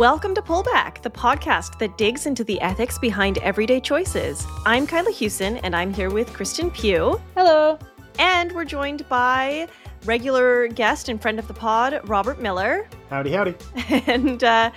[0.00, 4.46] Welcome to Pullback, the podcast that digs into the ethics behind everyday choices.
[4.64, 7.20] I'm Kyla Hewson, and I'm here with Kristen Pugh.
[7.36, 7.78] Hello.
[8.18, 9.68] And we're joined by
[10.06, 12.88] regular guest and friend of the pod, Robert Miller.
[13.10, 13.54] Howdy, howdy.
[14.06, 14.70] and uh,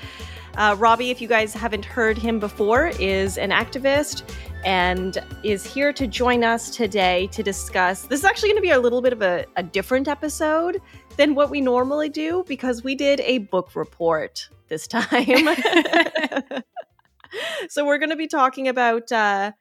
[0.58, 4.24] uh, Robbie, if you guys haven't heard him before, is an activist
[4.66, 8.04] and is here to join us today to discuss.
[8.04, 10.82] This is actually going to be a little bit of a, a different episode
[11.18, 15.14] than what we normally do because we did a book report this time.
[17.70, 19.52] so we're going to be talking about uh,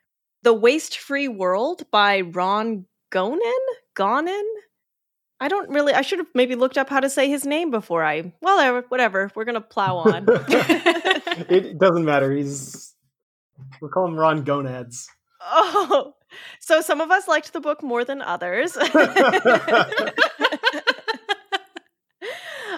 [0.43, 3.51] The Waste Free World by Ron Gonen?
[3.95, 4.43] Gonen?
[5.39, 5.93] I don't really.
[5.93, 8.31] I should have maybe looked up how to say his name before I.
[8.41, 9.29] Well, whatever.
[9.35, 10.25] We're gonna plow on.
[10.29, 12.31] it doesn't matter.
[12.31, 12.95] He's.
[13.81, 15.09] We'll call him Ron Gonads.
[15.41, 16.13] Oh,
[16.61, 18.77] so some of us liked the book more than others.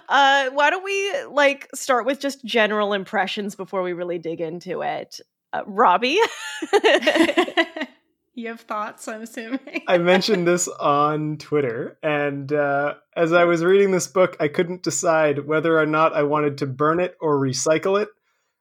[0.09, 4.81] Uh, why don't we like start with just general impressions before we really dig into
[4.81, 5.20] it?
[5.53, 6.20] Uh, Robbie.
[8.38, 9.84] You have thoughts, I'm assuming.
[9.88, 14.84] I mentioned this on Twitter, and uh, as I was reading this book, I couldn't
[14.84, 18.09] decide whether or not I wanted to burn it or recycle it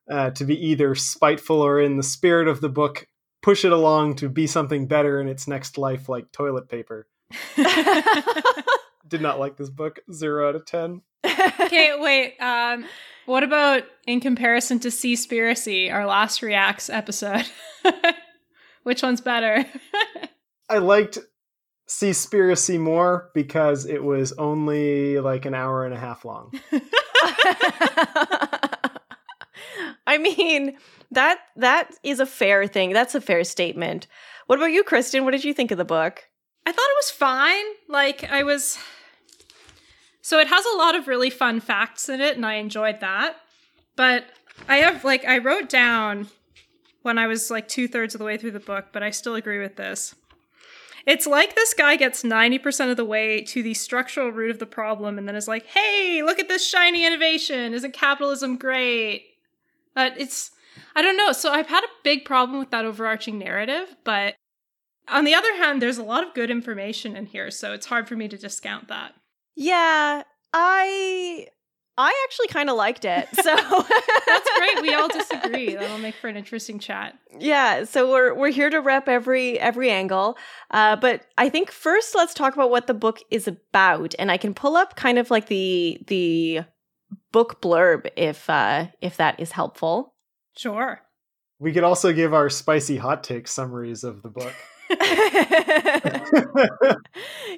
[0.09, 3.09] uh, to be either spiteful or in the spirit of the book,
[3.43, 7.09] push it along to be something better in its next life, like toilet paper.
[9.09, 9.99] Did not like this book.
[10.13, 11.03] Zero out of ten.
[11.25, 12.39] Okay, wait.
[12.39, 12.85] Um,
[13.27, 17.47] what about in comparison to Seaspiracy, our last Reacts episode?
[18.83, 19.65] Which one's better?
[20.69, 21.19] I liked
[21.89, 26.53] Seaspiracy more because it was only like an hour and a half long.
[30.07, 30.77] I mean,
[31.11, 32.93] that that is a fair thing.
[32.93, 34.07] That's a fair statement.
[34.47, 35.25] What about you, Kristen?
[35.25, 36.25] What did you think of the book?
[36.67, 37.65] I thought it was fine.
[37.89, 38.79] Like I was
[40.25, 43.37] So it has a lot of really fun facts in it and I enjoyed that.
[43.95, 44.25] But
[44.67, 46.29] I have like I wrote down
[47.03, 49.35] when I was like two thirds of the way through the book, but I still
[49.35, 50.15] agree with this.
[51.05, 54.65] It's like this guy gets 90% of the way to the structural root of the
[54.65, 57.75] problem and then is like, hey, look at this shiny innovation.
[57.75, 59.27] Isn't capitalism great?
[59.95, 60.53] But it's,
[60.97, 61.33] I don't know.
[61.33, 64.37] So I've had a big problem with that overarching narrative, but
[65.07, 68.09] on the other hand, there's a lot of good information in here, so it's hard
[68.09, 69.13] for me to discount that.
[69.57, 70.23] Yeah,
[70.53, 71.47] I
[71.97, 73.29] I actually kind of liked it.
[73.45, 73.55] So
[74.27, 74.83] that's great.
[74.83, 75.75] We all disagree.
[75.79, 77.17] That'll make for an interesting chat.
[77.39, 77.85] Yeah.
[77.85, 80.39] So we're we're here to rep every every angle.
[80.71, 84.39] Uh, but I think first let's talk about what the book is about, and I
[84.39, 86.61] can pull up kind of like the the
[87.33, 90.15] book blurb if uh, if that is helpful.
[90.57, 91.01] Sure.
[91.59, 94.55] We could also give our spicy hot take summaries of the book.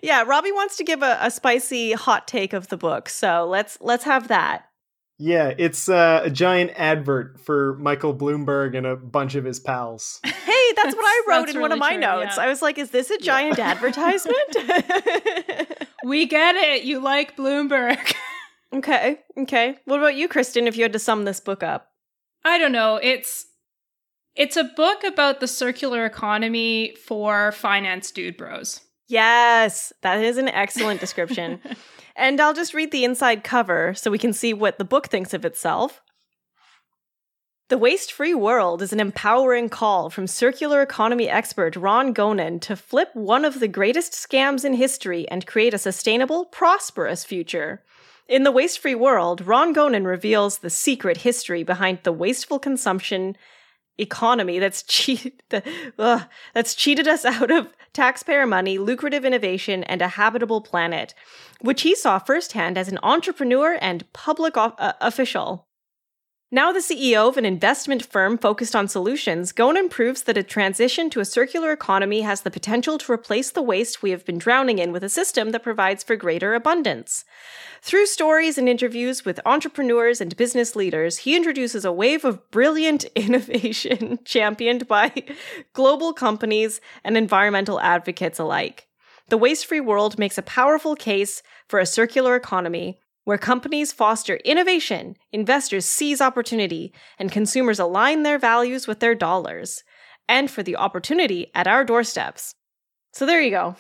[0.03, 3.79] yeah, Robbie wants to give a, a, spicy hot take of the book, so let's
[3.81, 4.67] let's have that.
[5.19, 10.21] Yeah, it's uh, a giant advert for Michael Bloomberg and a bunch of his pals.
[10.47, 12.37] Hey, that's, what I wrote in really one of my true, notes.
[12.37, 12.45] Yeah.
[12.45, 13.69] I was like, "Is this a giant yeah.
[13.69, 14.57] advertisement?"
[16.05, 16.83] we get it.
[16.83, 18.15] You like Bloomberg.
[18.73, 19.77] okay, okay.
[19.85, 20.67] What about you, Kristen?
[20.67, 21.93] If you had to sum this book up,
[22.45, 22.97] I don't know.
[22.97, 23.47] It's
[24.37, 28.81] it's a book about the circular economy for finance dude bros.
[29.09, 31.61] Yes, that is an excellent description.
[32.17, 35.33] and I'll just read the inside cover so we can see what the book thinks
[35.33, 36.03] of itself.
[37.69, 42.77] The Waste Free World is an empowering call from circular economy expert Ron Gonen to
[42.77, 47.83] flip one of the greatest scams in history and create a sustainable, prosperous future.
[48.29, 53.37] In The Waste Free World, Ron Gonen reveals the secret history behind the wasteful consumption
[53.99, 55.43] economy that's cheat
[55.99, 56.25] uh,
[56.55, 61.15] that's cheated us out of taxpayer money, lucrative innovation, and a habitable planet,
[61.61, 65.66] which he saw firsthand as an entrepreneur and public o- uh, official.
[66.53, 71.11] Now the CEO of an investment firm focused on solutions, Gonen proves that a transition
[71.11, 74.79] to a circular economy has the potential to replace the waste we have been drowning
[74.79, 77.25] in with a system that provides for greater abundance.
[77.83, 83.03] Through stories and interviews with entrepreneurs and business leaders, he introduces a wave of brilliant
[83.17, 85.13] innovation championed by
[85.73, 88.87] global companies and environmental advocates alike.
[89.31, 94.37] The Waste Free World makes a powerful case for a circular economy where companies foster
[94.45, 99.83] innovation, investors seize opportunity, and consumers align their values with their dollars,
[100.29, 102.55] and for the opportunity at our doorsteps.
[103.13, 103.75] So there you go.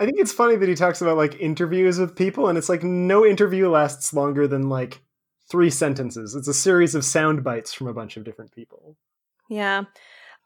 [0.00, 2.82] I think it's funny that he talks about like interviews with people, and it's like
[2.82, 5.02] no interview lasts longer than like
[5.48, 6.34] three sentences.
[6.34, 8.96] It's a series of sound bites from a bunch of different people.
[9.48, 9.84] Yeah.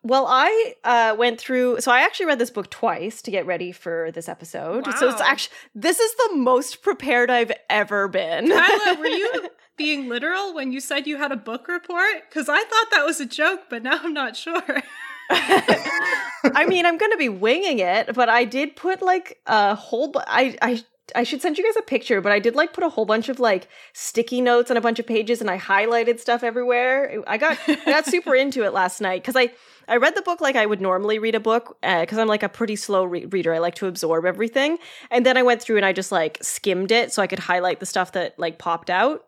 [0.04, 1.80] Well, I uh, went through.
[1.80, 4.86] So I actually read this book twice to get ready for this episode.
[4.86, 4.94] Wow.
[4.98, 8.48] So it's actually this is the most prepared I've ever been.
[8.48, 12.24] Kyla, were you being literal when you said you had a book report?
[12.28, 14.82] Because I thought that was a joke, but now I'm not sure.
[15.30, 20.12] I mean, I'm going to be winging it, but I did put like a whole.
[20.26, 20.82] I I
[21.14, 23.28] I should send you guys a picture, but I did like put a whole bunch
[23.28, 27.22] of like sticky notes on a bunch of pages, and I highlighted stuff everywhere.
[27.26, 29.52] I got I got super into it last night because I
[29.88, 32.42] I read the book like I would normally read a book because uh, I'm like
[32.42, 33.52] a pretty slow re- reader.
[33.52, 34.78] I like to absorb everything,
[35.10, 37.80] and then I went through and I just like skimmed it so I could highlight
[37.80, 39.24] the stuff that like popped out.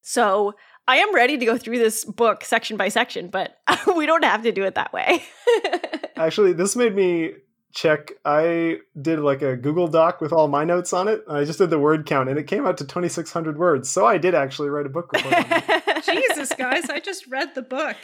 [0.00, 0.54] So
[0.86, 3.58] I am ready to go through this book section by section, but
[3.96, 5.22] we don't have to do it that way.
[6.16, 7.32] Actually, this made me
[7.74, 8.12] check.
[8.24, 11.22] I did like a Google Doc with all my notes on it.
[11.28, 13.90] I just did the word count and it came out to 2,600 words.
[13.90, 15.34] So I did actually write a book report.
[16.04, 17.96] Jesus, guys, I just read the book.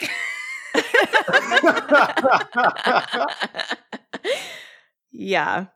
[5.13, 5.67] yeah.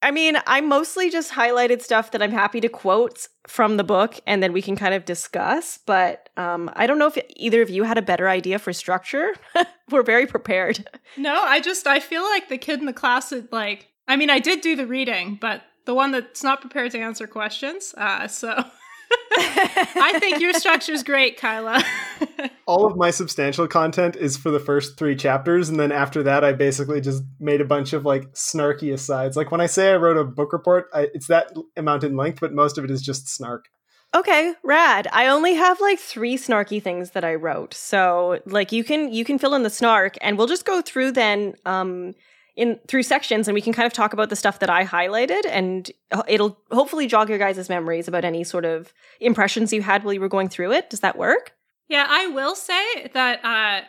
[0.00, 4.20] I mean, I mostly just highlighted stuff that I'm happy to quote from the book
[4.26, 5.80] and then we can kind of discuss.
[5.86, 9.34] But um, I don't know if either of you had a better idea for structure.
[9.90, 10.88] We're very prepared.
[11.16, 14.30] No, I just, I feel like the kid in the class is like, I mean,
[14.30, 17.94] I did do the reading, but the one that's not prepared to answer questions.
[17.96, 18.54] Uh, so
[19.10, 21.82] I think your structure is great, Kyla.
[22.66, 26.44] All of my substantial content is for the first three chapters, and then after that,
[26.44, 29.36] I basically just made a bunch of like snarky asides.
[29.36, 32.40] Like when I say I wrote a book report, I, it's that amount in length,
[32.40, 33.68] but most of it is just snark.
[34.14, 35.06] Okay, rad.
[35.12, 39.24] I only have like three snarky things that I wrote, so like you can you
[39.24, 41.54] can fill in the snark, and we'll just go through then.
[41.66, 42.14] Um,
[42.58, 45.42] in through sections and we can kind of talk about the stuff that I highlighted
[45.48, 45.90] and
[46.26, 50.20] it'll hopefully jog your guys' memories about any sort of impressions you had while you
[50.20, 50.90] were going through it.
[50.90, 51.52] Does that work?
[51.88, 53.86] Yeah, I will say that uh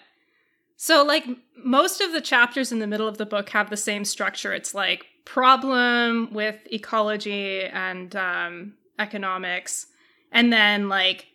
[0.77, 1.25] so like
[1.57, 4.53] most of the chapters in the middle of the book have the same structure.
[4.53, 9.87] It's like problem with ecology and um economics
[10.31, 11.25] and then like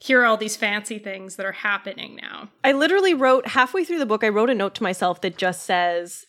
[0.00, 2.48] here are all these fancy things that are happening now.
[2.64, 5.64] I literally wrote halfway through the book I wrote a note to myself that just
[5.64, 6.24] says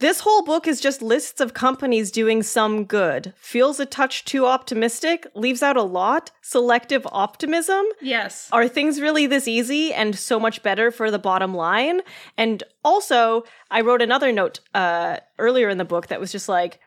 [0.00, 3.34] this whole book is just lists of companies doing some good.
[3.36, 6.30] Feels a touch too optimistic, leaves out a lot.
[6.40, 7.84] Selective optimism.
[8.00, 8.48] Yes.
[8.50, 12.00] Are things really this easy and so much better for the bottom line?
[12.38, 16.80] And also, I wrote another note uh, earlier in the book that was just like,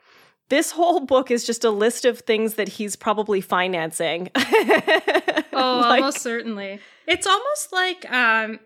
[0.50, 4.30] this whole book is just a list of things that he's probably financing.
[4.36, 4.42] oh,
[5.54, 6.80] like, almost certainly.
[7.07, 8.60] It's almost like um,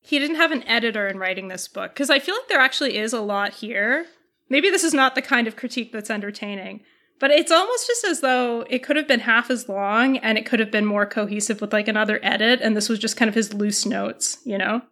[0.00, 2.96] he didn't have an editor in writing this book because I feel like there actually
[2.96, 4.06] is a lot here.
[4.48, 6.80] Maybe this is not the kind of critique that's entertaining,
[7.18, 10.46] but it's almost just as though it could have been half as long and it
[10.46, 13.34] could have been more cohesive with like another edit, and this was just kind of
[13.34, 14.82] his loose notes, you know?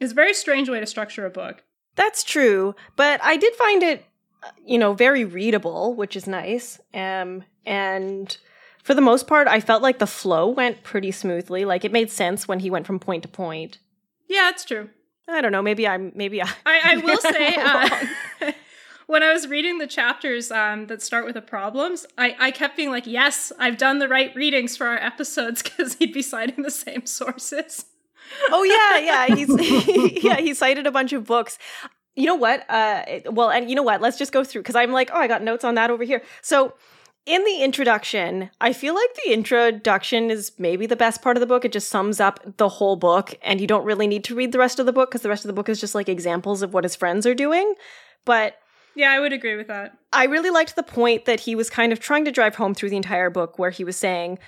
[0.00, 1.64] It's a very strange way to structure a book.
[1.96, 4.06] That's true, but I did find it,
[4.64, 6.78] you know, very readable, which is nice.
[6.94, 8.36] Um, and
[8.84, 11.64] for the most part, I felt like the flow went pretty smoothly.
[11.64, 13.78] Like it made sense when he went from point to point.
[14.28, 14.90] Yeah, it's true.
[15.28, 15.62] I don't know.
[15.62, 16.12] Maybe I'm.
[16.14, 16.48] Maybe I.
[16.64, 18.52] I, I will say, uh,
[19.06, 22.76] when I was reading the chapters um, that start with the problems, I, I kept
[22.76, 26.62] being like, "Yes, I've done the right readings for our episodes," because he'd be citing
[26.62, 27.86] the same sources.
[28.50, 29.34] oh yeah, yeah.
[29.34, 30.36] He's he, yeah.
[30.40, 31.58] He cited a bunch of books.
[32.16, 32.68] You know what?
[32.68, 34.00] Uh, well, and you know what?
[34.00, 36.22] Let's just go through because I'm like, oh, I got notes on that over here.
[36.42, 36.74] So
[37.28, 41.46] in the introduction, I feel like the introduction is maybe the best part of the
[41.46, 41.62] book.
[41.62, 44.58] It just sums up the whole book, and you don't really need to read the
[44.58, 46.72] rest of the book because the rest of the book is just like examples of
[46.72, 47.74] what his friends are doing.
[48.24, 48.56] But
[48.94, 49.92] yeah, I would agree with that.
[50.10, 52.90] I really liked the point that he was kind of trying to drive home through
[52.90, 54.38] the entire book, where he was saying,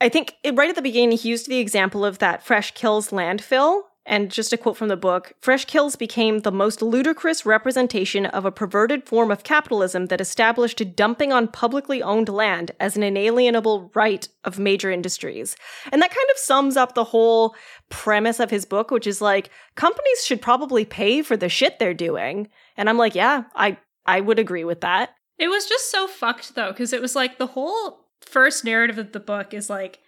[0.00, 3.82] I think right at the beginning, he used the example of that Fresh Kills landfill
[4.10, 8.44] and just a quote from the book Fresh Kills became the most ludicrous representation of
[8.44, 13.90] a perverted form of capitalism that established dumping on publicly owned land as an inalienable
[13.94, 15.56] right of major industries.
[15.92, 17.54] And that kind of sums up the whole
[17.88, 21.94] premise of his book, which is like companies should probably pay for the shit they're
[21.94, 22.48] doing.
[22.76, 25.14] And I'm like, yeah, I, I would agree with that.
[25.38, 29.12] It was just so fucked though, because it was like the whole first narrative of
[29.12, 30.00] the book is like,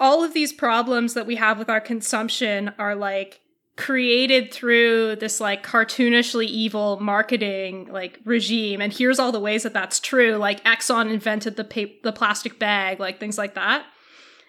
[0.00, 3.40] all of these problems that we have with our consumption are like
[3.76, 8.80] created through this like cartoonishly evil marketing like regime.
[8.80, 12.58] And here's all the ways that that's true like exxon invented the pa- the plastic
[12.58, 13.86] bag like things like that.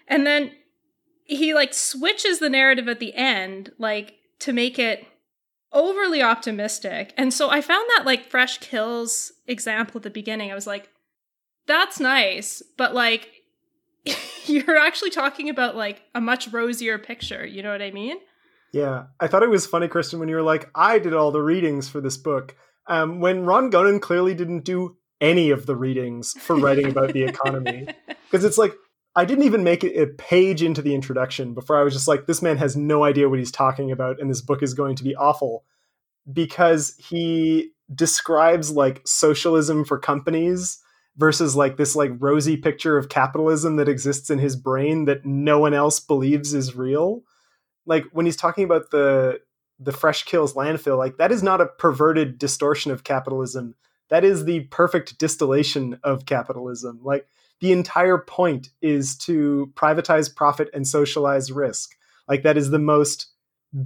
[0.08, 0.52] And then
[1.24, 5.06] he like switches the narrative at the end like to make it
[5.72, 7.14] overly optimistic.
[7.16, 10.50] And so i found that like fresh kills example at the beginning.
[10.50, 10.88] I was like
[11.66, 12.62] that's nice.
[12.76, 13.41] But like
[14.46, 17.46] you're actually talking about like a much rosier picture.
[17.46, 18.16] You know what I mean?
[18.72, 19.04] Yeah.
[19.20, 21.88] I thought it was funny, Kristen, when you were like, I did all the readings
[21.88, 22.56] for this book.
[22.86, 27.24] Um, when Ron Gonen clearly didn't do any of the readings for writing about the
[27.24, 27.86] economy.
[28.30, 28.72] Because it's like,
[29.14, 32.26] I didn't even make it a page into the introduction before I was just like,
[32.26, 35.04] this man has no idea what he's talking about, and this book is going to
[35.04, 35.64] be awful
[36.32, 40.78] because he describes like socialism for companies
[41.16, 45.58] versus like this like rosy picture of capitalism that exists in his brain that no
[45.58, 47.22] one else believes is real.
[47.86, 49.40] Like when he's talking about the
[49.78, 53.74] the fresh kills landfill like that is not a perverted distortion of capitalism.
[54.10, 57.00] That is the perfect distillation of capitalism.
[57.02, 57.26] Like
[57.60, 61.94] the entire point is to privatize profit and socialize risk.
[62.28, 63.28] Like that is the most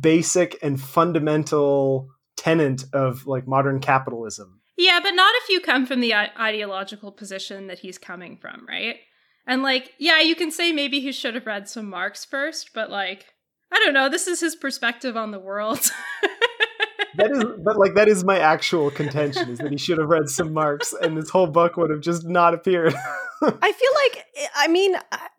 [0.00, 6.00] basic and fundamental tenant of like modern capitalism yeah, but not if you come from
[6.00, 8.97] the ideological position that he's coming from, right?
[9.47, 12.90] And like, yeah, you can say maybe he should have read some Marx first, but
[12.90, 13.26] like,
[13.73, 14.09] I don't know.
[14.09, 15.78] This is his perspective on the world.
[17.16, 20.28] that is, but like, that is my actual contention: is that he should have read
[20.28, 22.95] some Marx, and this whole book would have just not appeared.
[23.42, 24.97] I feel like, I mean,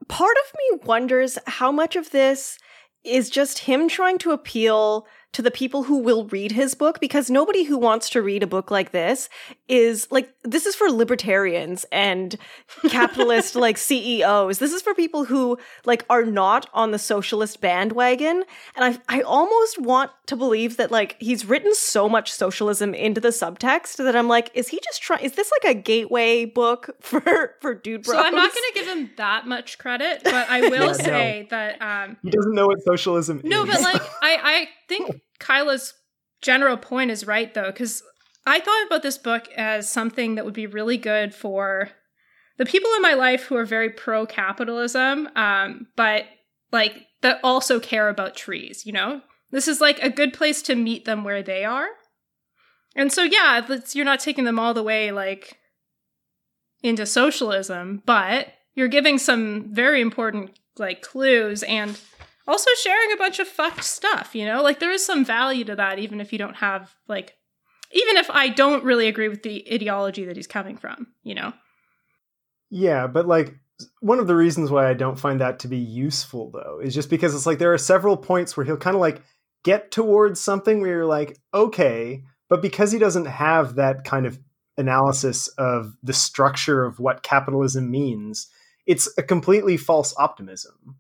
[0.08, 2.58] part of me wonders how much of this
[3.04, 7.30] is just him trying to appeal to the people who will read his book because
[7.30, 9.30] nobody who wants to read a book like this
[9.68, 12.38] is like this is for libertarians and
[12.90, 14.58] capitalist like CEOs.
[14.58, 19.22] This is for people who like are not on the socialist bandwagon and I I
[19.22, 24.16] almost want to believe that like he's written so much socialism into the subtext that
[24.16, 28.02] I'm like is he just trying is this like a gateway book for for dude
[28.02, 28.18] bros?
[28.18, 31.48] So I'm not going to give him that much credit, but I will yeah, say
[31.52, 31.56] no.
[31.56, 33.68] that um he doesn't know what socialism no, is.
[33.68, 35.94] No, but like I I think Kyla's
[36.42, 38.04] general point is right though, because
[38.46, 41.90] I thought about this book as something that would be really good for
[42.58, 46.26] the people in my life who are very pro capitalism, um, but
[46.72, 49.22] like that also care about trees, you know?
[49.52, 51.88] This is like a good place to meet them where they are.
[52.96, 55.58] And so, yeah, you're not taking them all the way like
[56.84, 62.00] into socialism, but you're giving some very important like clues and
[62.48, 64.62] also sharing a bunch of fucked stuff, you know?
[64.62, 67.36] Like there is some value to that even if you don't have like
[67.92, 71.54] even if I don't really agree with the ideology that he's coming from, you know?
[72.70, 73.56] Yeah, but like
[74.02, 77.10] one of the reasons why I don't find that to be useful though is just
[77.10, 79.22] because it's like there are several points where he'll kind of like
[79.64, 84.40] get towards something where you're like, okay, but because he doesn't have that kind of
[84.78, 88.48] analysis of the structure of what capitalism means,
[88.86, 90.98] it's a completely false optimism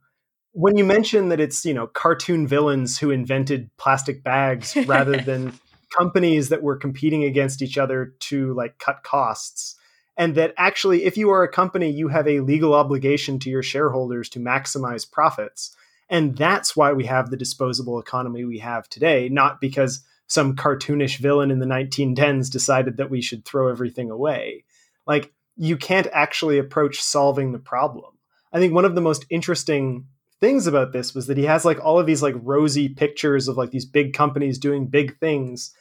[0.58, 5.54] when you mention that it's you know cartoon villains who invented plastic bags rather than
[5.96, 9.76] companies that were competing against each other to like cut costs
[10.18, 13.64] and that actually if you are a company you have a legal obligation to your
[13.64, 15.76] shareholders to maximize profits
[16.10, 21.18] and that's why we have the disposable economy we have today not because some cartoonish
[21.18, 24.66] villain in the 1910s decided that we should throw everything away.
[25.06, 28.14] Like you can't actually approach solving the problem.
[28.52, 30.08] I think one of the most interesting
[30.40, 33.58] things about this was that he has like all of these like rosy pictures of
[33.58, 35.74] like these big companies doing big things.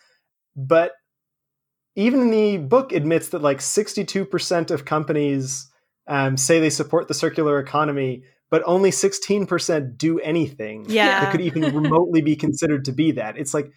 [0.55, 0.93] But
[1.95, 5.71] even the book admits that like 62% of companies
[6.07, 11.21] um, say they support the circular economy but only 16% do anything yeah.
[11.21, 13.37] that could even remotely be considered to be that.
[13.37, 13.73] It's like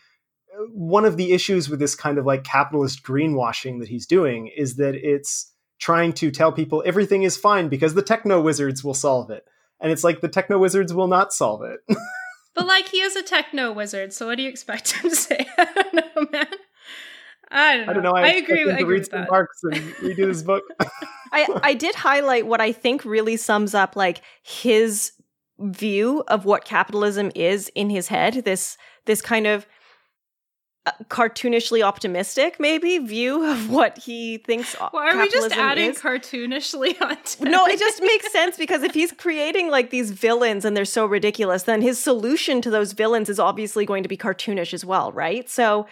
[0.72, 4.76] one of the issues with this kind of like capitalist greenwashing that he's doing is
[4.76, 9.32] that it's trying to tell people everything is fine because the techno wizards will solve
[9.32, 9.46] it
[9.80, 11.80] and it's like the techno wizards will not solve it.
[12.56, 15.48] but like he is a techno wizard, so what do you expect him to say?
[15.58, 16.48] I don't know, man.
[17.52, 17.92] I don't know.
[17.92, 18.12] I, don't know.
[18.12, 19.30] I, I agree with, I agree with that.
[19.30, 20.64] Marx and redo this book.
[21.32, 25.14] I I did highlight what I think really sums up like his
[25.60, 28.46] view of what capitalism is in his head.
[28.46, 29.66] This this kind of
[31.10, 36.00] cartoonishly optimistic maybe view of what he thinks why are we just adding is.
[36.00, 40.76] cartoonishly onto no it just makes sense because if he's creating like these villains and
[40.76, 44.74] they're so ridiculous then his solution to those villains is obviously going to be cartoonish
[44.74, 45.50] as well right?
[45.50, 45.88] So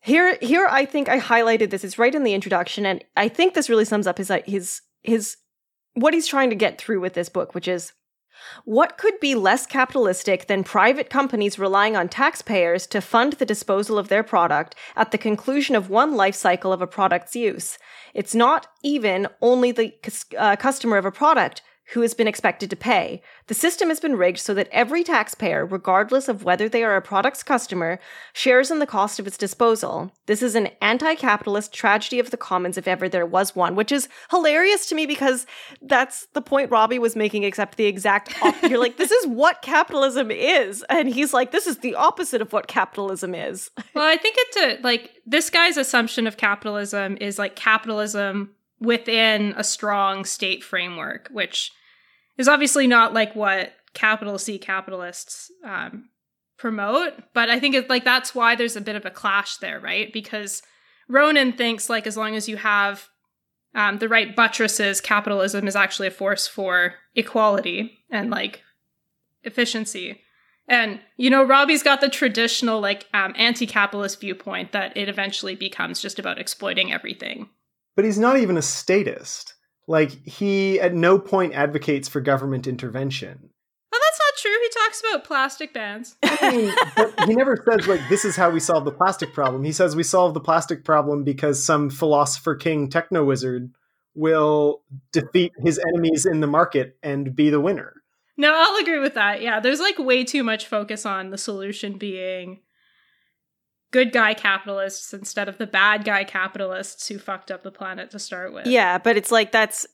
[0.00, 1.82] here here i think i highlighted this.
[1.82, 4.82] It's right in the introduction and i think this really sums up his uh, his
[5.02, 5.36] his
[5.94, 7.92] what he's trying to get through with this book which is
[8.64, 13.98] what could be less capitalistic than private companies relying on taxpayers to fund the disposal
[13.98, 17.78] of their product at the conclusion of one life cycle of a product's use?
[18.14, 19.94] It's not even only the
[20.36, 21.62] uh, customer of a product
[21.92, 23.22] who has been expected to pay.
[23.46, 27.02] The system has been rigged so that every taxpayer, regardless of whether they are a
[27.02, 28.00] product's customer,
[28.32, 30.10] shares in the cost of its disposal.
[30.26, 33.92] This is an anti capitalist tragedy of the commons if ever there was one, which
[33.92, 35.46] is hilarious to me because
[35.80, 38.70] that's the point Robbie was making, except the exact opposite.
[38.70, 40.84] You're like, this is what capitalism is.
[40.90, 43.70] And he's like, this is the opposite of what capitalism is.
[43.94, 48.50] well, I think it's a, like, this guy's assumption of capitalism is like capitalism
[48.80, 51.72] within a strong state framework, which
[52.36, 56.10] is obviously not like what capital C capitalists um,
[56.58, 59.80] promote, but I think it's like that's why there's a bit of a clash there,
[59.80, 60.12] right?
[60.12, 60.62] Because
[61.08, 63.08] Ronan thinks like as long as you have
[63.74, 68.62] um, the right buttresses, capitalism is actually a force for equality and like
[69.44, 70.20] efficiency.
[70.68, 76.00] And you know, Robbie's got the traditional like um, anti-capitalist viewpoint that it eventually becomes
[76.00, 77.48] just about exploiting everything.
[77.96, 79.54] But he's not even a statist.
[79.88, 83.50] Like he at no point advocates for government intervention.
[83.92, 84.58] Oh, that's not true.
[84.62, 86.16] He talks about plastic bans.
[86.22, 89.64] I mean, but he never says like this is how we solve the plastic problem.
[89.64, 93.70] He says we solve the plastic problem because some philosopher king techno wizard
[94.14, 98.02] will defeat his enemies in the market and be the winner.
[98.36, 99.40] No, I'll agree with that.
[99.40, 102.60] Yeah, there's like way too much focus on the solution being
[103.96, 108.18] good guy capitalists instead of the bad guy capitalists who fucked up the planet to
[108.18, 108.66] start with.
[108.66, 109.86] Yeah, but it's like that's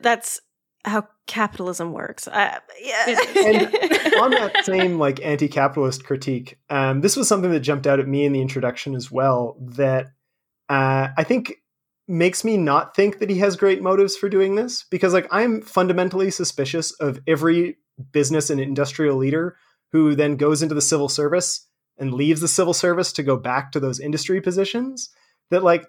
[0.00, 0.40] that's
[0.84, 2.28] how capitalism works.
[2.28, 3.04] Uh, yeah.
[3.36, 8.06] and on that same like anti-capitalist critique, um, this was something that jumped out at
[8.06, 9.56] me in the introduction as well.
[9.60, 10.06] That
[10.68, 11.54] uh, I think
[12.06, 15.62] makes me not think that he has great motives for doing this because like I'm
[15.62, 17.76] fundamentally suspicious of every
[18.12, 19.56] business and industrial leader
[19.90, 21.67] who then goes into the civil service
[21.98, 25.10] and leaves the civil service to go back to those industry positions
[25.50, 25.86] that like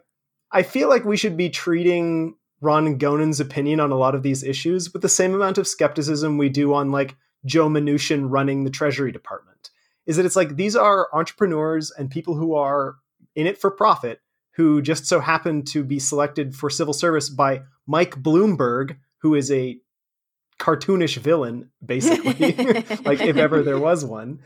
[0.52, 4.44] I feel like we should be treating Ron Gonen's opinion on a lot of these
[4.44, 8.70] issues with the same amount of skepticism we do on like Joe Mnuchin running the
[8.70, 9.70] Treasury Department.
[10.06, 12.96] Is that it's like these are entrepreneurs and people who are
[13.36, 14.22] in it for profit
[14.54, 19.50] who just so happen to be selected for civil service by Mike Bloomberg, who is
[19.52, 19.80] a
[20.60, 22.54] cartoonish villain, basically,
[23.06, 24.42] like if ever there was one.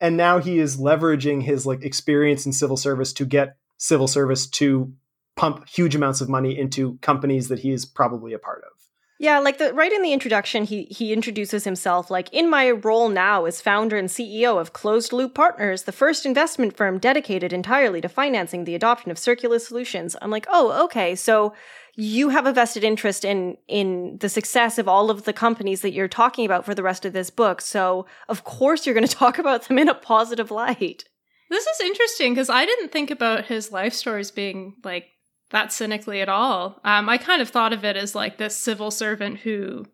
[0.00, 4.46] And now he is leveraging his like experience in civil service to get civil service
[4.46, 4.92] to
[5.36, 8.76] pump huge amounts of money into companies that he is probably a part of.
[9.18, 13.08] Yeah, like the right in the introduction, he he introduces himself like in my role
[13.08, 18.02] now as founder and CEO of Closed Loop Partners, the first investment firm dedicated entirely
[18.02, 20.16] to financing the adoption of circular solutions.
[20.20, 21.54] I'm like, oh, okay, so
[21.96, 25.92] you have a vested interest in in the success of all of the companies that
[25.92, 27.60] you're talking about for the rest of this book.
[27.60, 31.04] So of course you're going to talk about them in a positive light.
[31.48, 35.06] This is interesting because I didn't think about his life stories being like
[35.50, 36.80] that cynically at all.
[36.84, 39.86] Um, I kind of thought of it as like this civil servant who,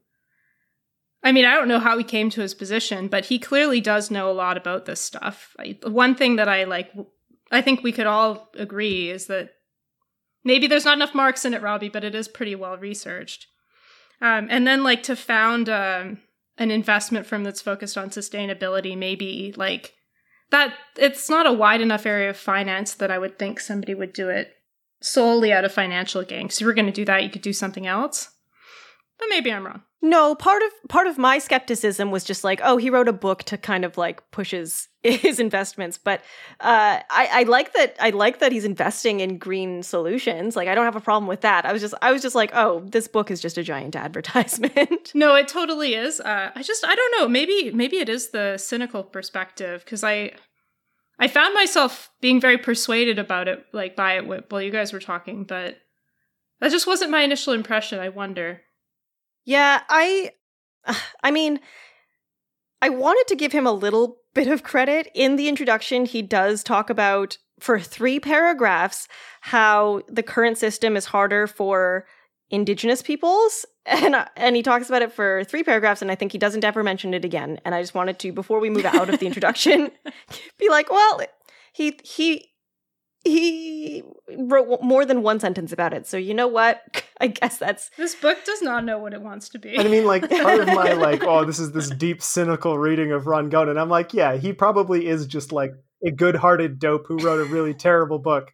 [1.23, 4.11] I mean, I don't know how he came to his position, but he clearly does
[4.11, 5.55] know a lot about this stuff.
[5.59, 6.91] I, one thing that I like,
[7.51, 9.51] I think we could all agree is that
[10.45, 13.47] maybe there's not enough Marx in it, Robbie, but it is pretty well researched.
[14.21, 16.19] Um, and then like to found um,
[16.59, 19.95] an investment firm that's focused on sustainability, maybe like
[20.51, 20.75] that.
[20.97, 24.29] It's not a wide enough area of finance that I would think somebody would do
[24.29, 24.53] it
[25.01, 26.49] solely out of financial gain.
[26.49, 28.29] So if you were going to do that, you could do something else.
[29.19, 29.83] But maybe I'm wrong.
[30.05, 33.45] No, part of part of my skepticism was just like, oh, he wrote a book
[33.45, 35.97] to kind of like push his his investments.
[35.97, 36.23] But
[36.59, 40.57] uh, I, I like that I like that he's investing in green solutions.
[40.57, 41.65] Like I don't have a problem with that.
[41.65, 45.13] I was just I was just like, oh, this book is just a giant advertisement.
[45.15, 46.19] no, it totally is.
[46.19, 47.29] Uh, I just I don't know.
[47.29, 50.33] Maybe maybe it is the cynical perspective because I
[51.21, 54.99] I found myself being very persuaded about it, like by it while you guys were
[54.99, 55.77] talking, but
[56.59, 58.01] that just wasn't my initial impression.
[58.01, 58.63] I wonder.
[59.45, 60.33] Yeah, I,
[61.23, 61.61] I mean,
[62.81, 65.09] I wanted to give him a little bit of credit.
[65.15, 69.07] In the introduction, he does talk about for three paragraphs
[69.41, 72.07] how the current system is harder for
[72.51, 76.33] indigenous peoples and uh, and he talks about it for three paragraphs and i think
[76.33, 79.09] he doesn't ever mention it again and i just wanted to before we move out
[79.09, 79.91] of the introduction
[80.59, 81.21] be like well
[81.73, 82.52] he he
[83.25, 84.03] he
[84.37, 88.15] wrote more than one sentence about it so you know what i guess that's this
[88.15, 90.93] book does not know what it wants to be i mean like part of my
[90.95, 94.37] like oh this is this deep cynical reading of ron Gunn, and i'm like yeah
[94.37, 95.73] he probably is just like
[96.05, 98.53] a good-hearted dope who wrote a really terrible book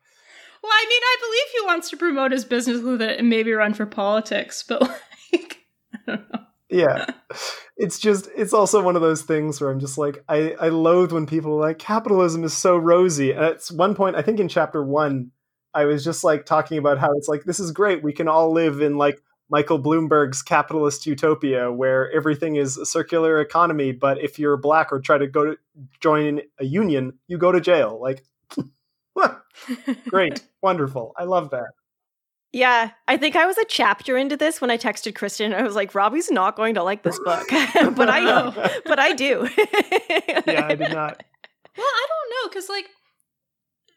[0.60, 3.52] well, I mean, I believe he wants to promote his business with it and maybe
[3.52, 5.58] run for politics, but like,
[5.94, 6.40] I don't know.
[6.68, 7.06] Yeah.
[7.78, 11.12] It's just, it's also one of those things where I'm just like, I, I loathe
[11.12, 13.30] when people are like, capitalism is so rosy.
[13.32, 15.30] And at one point, I think in chapter one,
[15.74, 18.02] I was just like talking about how it's like, this is great.
[18.02, 23.40] We can all live in like Michael Bloomberg's capitalist utopia where everything is a circular
[23.40, 23.92] economy.
[23.92, 25.58] But if you're black or try to go to
[26.00, 27.98] join a union, you go to jail.
[28.02, 28.24] Like,
[30.08, 30.42] Great.
[30.62, 31.14] Wonderful.
[31.16, 31.77] I love that.
[32.52, 35.52] Yeah, I think I was a chapter into this when I texted Kristen.
[35.52, 39.48] I was like, "Robbie's not going to like this book," but I, but I do.
[40.46, 41.22] yeah, I did not.
[41.76, 42.86] Well, I don't know because, like,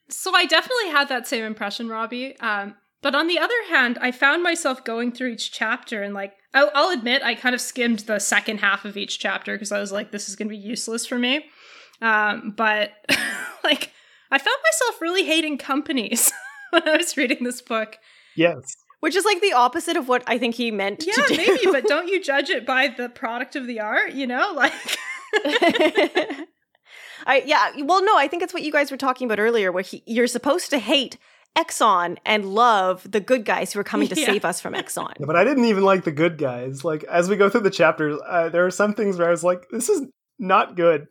[0.09, 2.37] so I definitely had that same impression, Robbie.
[2.39, 6.33] Um, but on the other hand, I found myself going through each chapter and like
[6.53, 9.79] I'll, I'll admit I kind of skimmed the second half of each chapter because I
[9.79, 11.45] was like, this is going to be useless for me.
[12.01, 12.91] Um, but
[13.63, 13.91] like,
[14.29, 16.31] I found myself really hating companies
[16.71, 17.97] when I was reading this book.
[18.35, 18.75] Yes.
[19.01, 21.37] Which is like the opposite of what I think he meant Yeah, to do.
[21.37, 24.13] maybe, but don't you judge it by the product of the art?
[24.13, 24.73] You know, like.
[27.25, 29.83] I yeah, well no, I think it's what you guys were talking about earlier where
[29.83, 31.17] he, you're supposed to hate
[31.57, 34.25] Exxon and love the good guys who are coming to Yeah.
[34.25, 35.13] save us from Exxon.
[35.19, 36.83] Yeah, but I didn't even like the good guys.
[36.83, 39.43] Like as we go through the chapters, uh, there are some things where I was
[39.43, 40.01] like, "This is
[40.39, 41.07] not good."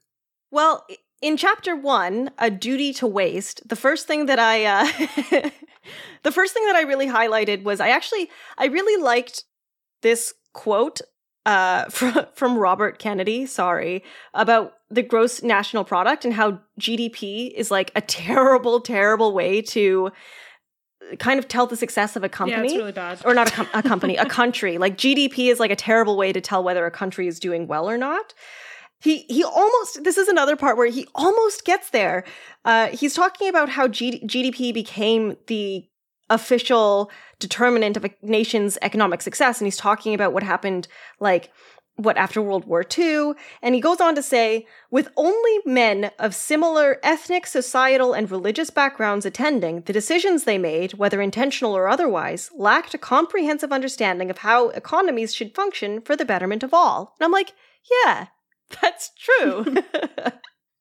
[0.50, 3.66] Well, i- in chapter one, a duty to waste.
[3.68, 5.50] The first thing that I, uh,
[6.22, 9.44] the first thing that I really highlighted was I actually I really liked
[10.02, 11.00] this quote
[11.46, 13.46] uh, from from Robert Kennedy.
[13.46, 14.02] Sorry
[14.35, 20.11] about the gross national product and how GDP is like a terrible, terrible way to
[21.18, 23.20] kind of tell the success of a Yeah, company it's really bad.
[23.24, 24.78] or not a, com- a company, a country.
[24.78, 27.88] Like GDP is like a terrible way to tell whether a country is doing well
[27.90, 28.33] or not.
[29.00, 32.24] He he almost this is another part where he almost gets there.
[32.64, 35.86] Uh, he's talking about how G- GDP became the
[36.28, 40.86] official determinant of a nation's economic success, and he's talking about what happened
[41.18, 41.50] like
[41.96, 43.32] what after World War II,
[43.62, 48.70] and he goes on to say, with only men of similar ethnic, societal, and religious
[48.70, 54.38] backgrounds attending, the decisions they made, whether intentional or otherwise, lacked a comprehensive understanding of
[54.38, 57.14] how economies should function for the betterment of all.
[57.18, 57.52] And I'm like,
[58.04, 58.28] yeah,
[58.83, 59.76] that's true.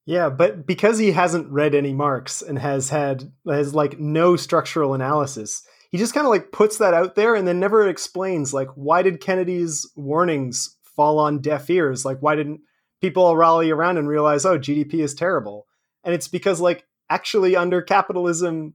[0.10, 4.96] Yeah, but because he hasn't read any Marx and has had has like no structural
[4.96, 8.70] analysis, he just kind of like puts that out there and then never explains like
[8.74, 12.06] why did Kennedy's warnings fall on deaf ears?
[12.06, 12.62] Like why didn't
[13.02, 15.68] people all rally around and realize oh GDP is terrible?
[16.04, 18.74] And it's because like actually under capitalism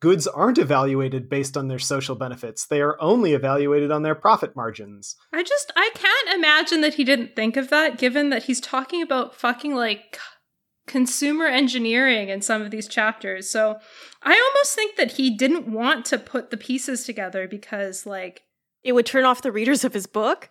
[0.00, 2.66] goods aren't evaluated based on their social benefits.
[2.66, 5.16] They are only evaluated on their profit margins.
[5.32, 9.02] I just I can't imagine that he didn't think of that given that he's talking
[9.02, 10.18] about fucking like
[10.86, 13.48] consumer engineering in some of these chapters.
[13.48, 13.78] So
[14.22, 18.42] I almost think that he didn't want to put the pieces together because like
[18.82, 20.48] it would turn off the readers of his book.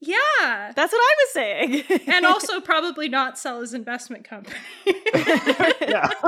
[0.00, 0.72] Yeah.
[0.74, 2.00] That's what I was saying.
[2.06, 4.56] And also probably not sell his investment company.
[4.84, 6.08] Yeah.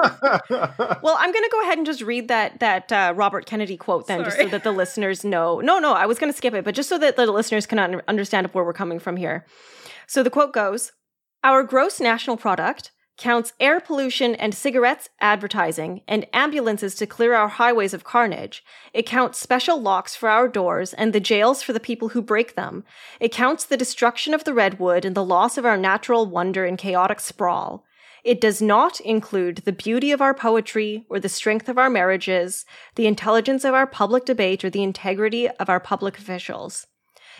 [1.02, 4.06] Well, I'm going to go ahead and just read that that uh, Robert Kennedy quote
[4.06, 5.60] then, just so that the listeners know.
[5.60, 7.78] No, no, I was going to skip it, but just so that the listeners can
[7.78, 9.44] un- understand where we're coming from here.
[10.06, 10.92] So the quote goes:
[11.42, 17.46] "Our gross national product." Counts air pollution and cigarettes advertising and ambulances to clear our
[17.46, 18.64] highways of carnage.
[18.92, 22.56] It counts special locks for our doors and the jails for the people who break
[22.56, 22.82] them.
[23.20, 26.76] It counts the destruction of the redwood and the loss of our natural wonder in
[26.76, 27.84] chaotic sprawl.
[28.24, 32.64] It does not include the beauty of our poetry or the strength of our marriages,
[32.96, 36.88] the intelligence of our public debate, or the integrity of our public officials.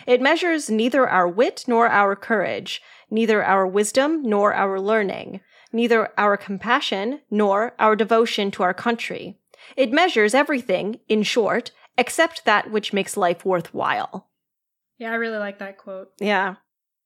[0.07, 5.41] It measures neither our wit nor our courage, neither our wisdom nor our learning,
[5.73, 9.39] neither our compassion nor our devotion to our country.
[9.75, 14.29] It measures everything, in short, except that which makes life worthwhile.
[14.97, 16.11] yeah, I really like that quote.
[16.19, 16.55] Yeah.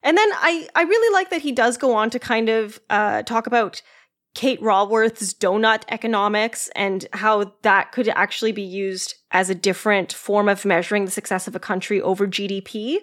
[0.02, 3.22] And then I, I really like that he does go on to kind of uh,
[3.24, 3.82] talk about
[4.34, 10.48] Kate Raworth's donut economics and how that could actually be used as a different form
[10.48, 12.98] of measuring the success of a country over GDP.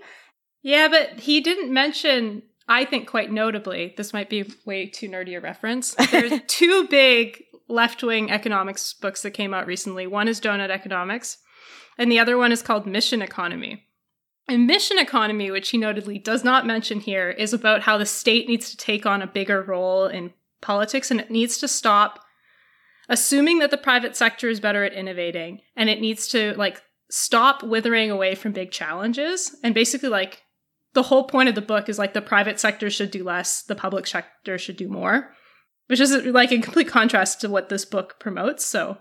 [0.62, 5.38] Yeah, but he didn't mention, I think quite notably, this might be way too nerdy
[5.38, 5.94] a reference.
[6.12, 10.08] There's two big left wing economics books that came out recently.
[10.08, 11.38] One is Doughnut Economics,
[11.98, 13.84] and the other one is called Mission Economy.
[14.48, 18.48] And Mission Economy, which he notably does not mention here, is about how the state
[18.48, 22.20] needs to take on a bigger role in politics and it needs to stop
[23.08, 27.62] assuming that the private sector is better at innovating and it needs to like stop
[27.62, 30.42] withering away from big challenges and basically like
[30.96, 33.76] the whole point of the book is like the private sector should do less the
[33.76, 35.32] public sector should do more
[35.88, 38.98] which is like in complete contrast to what this book promotes so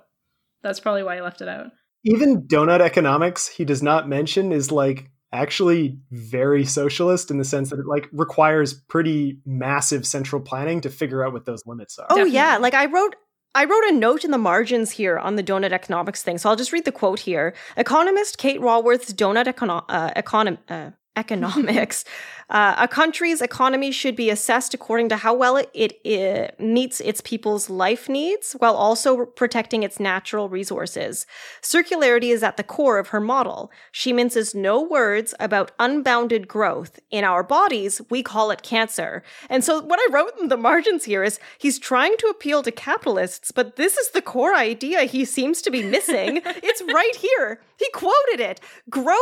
[0.63, 1.69] that's probably why i left it out
[2.05, 7.71] even donut economics he does not mention is like actually very socialist in the sense
[7.71, 12.07] that it like requires pretty massive central planning to figure out what those limits are.
[12.11, 13.17] Oh yeah, like I wrote
[13.55, 16.39] I wrote a note in the margins here on the donut economics thing.
[16.39, 17.55] So I'll just read the quote here.
[17.77, 22.05] Economist Kate Raworth's donut econo- uh, econom- uh, economics.
[22.51, 27.01] uh, a country's economy should be assessed according to how well it, it, it meets
[27.01, 31.27] its people's life needs while also protecting its natural resources.
[31.63, 33.71] Circularity is at the core of her model.
[33.93, 36.99] She minces no words about unbounded growth.
[37.11, 39.23] In our bodies, we call it cancer.
[39.49, 42.71] And so what I wrote in the margins here is he's trying to appeal to
[42.71, 46.43] capitalists, but this is the core idea he seems to be missing.
[46.45, 47.61] it's right here.
[47.79, 48.61] He quoted it.
[48.91, 49.19] Growth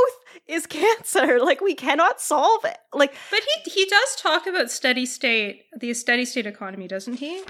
[0.47, 1.39] is cancer.
[1.43, 2.79] Like we cannot solve it.
[2.93, 7.43] Like But he he does talk about steady state, the steady state economy, doesn't he?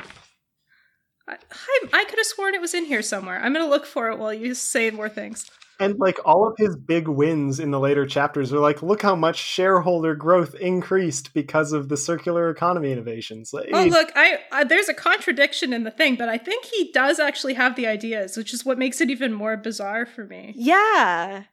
[1.28, 3.38] I, I, I could have sworn it was in here somewhere.
[3.38, 5.48] I'm going to look for it while you say more things.
[5.82, 9.14] And like all of his big wins in the later chapters are like, look how
[9.14, 13.52] much shareholder growth increased because of the circular economy innovations.
[13.52, 16.90] Like, Oh, look, I, I there's a contradiction in the thing, but I think he
[16.92, 20.54] does actually have the ideas, which is what makes it even more bizarre for me.
[20.56, 21.44] yeah.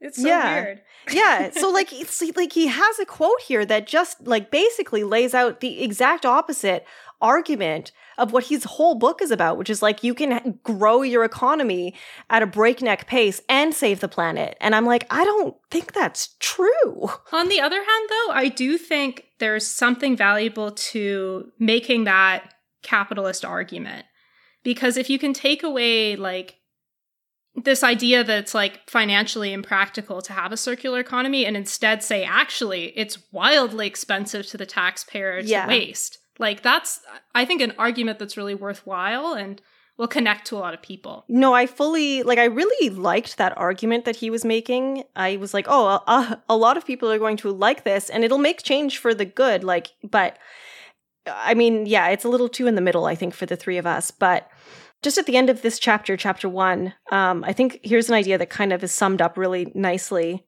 [0.00, 0.54] It's so Yeah.
[0.54, 0.82] weird.
[1.10, 5.32] yeah so like it's like he has a quote here that just like basically lays
[5.34, 6.84] out the exact opposite
[7.20, 11.24] argument of what his whole book is about which is like you can grow your
[11.24, 11.94] economy
[12.30, 16.34] at a breakneck pace and save the planet and i'm like i don't think that's
[16.40, 22.54] true On the other hand, though, I do think there's something valuable to making that
[22.82, 24.06] capitalist argument.
[24.64, 26.56] Because if you can take away, like,
[27.54, 32.24] this idea that it's like financially impractical to have a circular economy and instead say,
[32.24, 35.66] actually, it's wildly expensive to the taxpayer to Yeah.
[35.68, 36.18] waste.
[36.38, 37.00] Like, that's,
[37.34, 39.60] I think, an argument that's really worthwhile and
[39.96, 41.24] will connect to a lot of people.
[41.28, 45.52] no i fully like i really liked that argument that he was making i was
[45.52, 48.62] like oh a, a lot of people are going to like this and it'll make
[48.62, 50.38] change for the good like but
[51.28, 53.78] I mean, yeah, it's a little too in the middle, I think, for the three
[53.78, 54.10] of us.
[54.10, 54.48] But
[55.02, 58.38] just at the end of this chapter, chapter one, um, I think here's an idea
[58.38, 60.44] that kind of is summed up really nicely.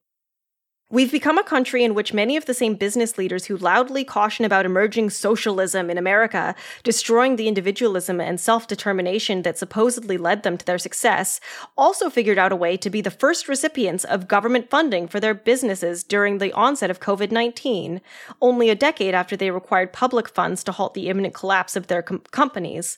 [0.91, 4.43] We've become a country in which many of the same business leaders who loudly caution
[4.43, 10.57] about emerging socialism in America, destroying the individualism and self determination that supposedly led them
[10.57, 11.39] to their success,
[11.77, 15.33] also figured out a way to be the first recipients of government funding for their
[15.33, 18.01] businesses during the onset of COVID 19,
[18.41, 22.01] only a decade after they required public funds to halt the imminent collapse of their
[22.01, 22.97] com- companies.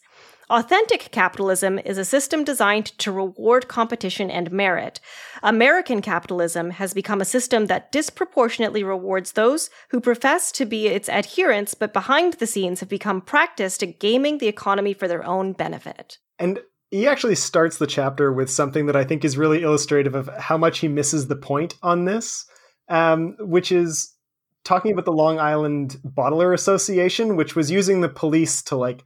[0.53, 4.99] Authentic capitalism is a system designed to reward competition and merit.
[5.41, 11.09] American capitalism has become a system that disproportionately rewards those who profess to be its
[11.09, 15.53] adherents, but behind the scenes have become practiced at gaming the economy for their own
[15.53, 16.19] benefit.
[16.37, 16.59] And
[16.91, 20.59] he actually starts the chapter with something that I think is really illustrative of how
[20.59, 22.45] much he misses the point on this,
[22.89, 24.13] um, which is
[24.63, 29.03] talking about the Long Island Bottler Association, which was using the police to like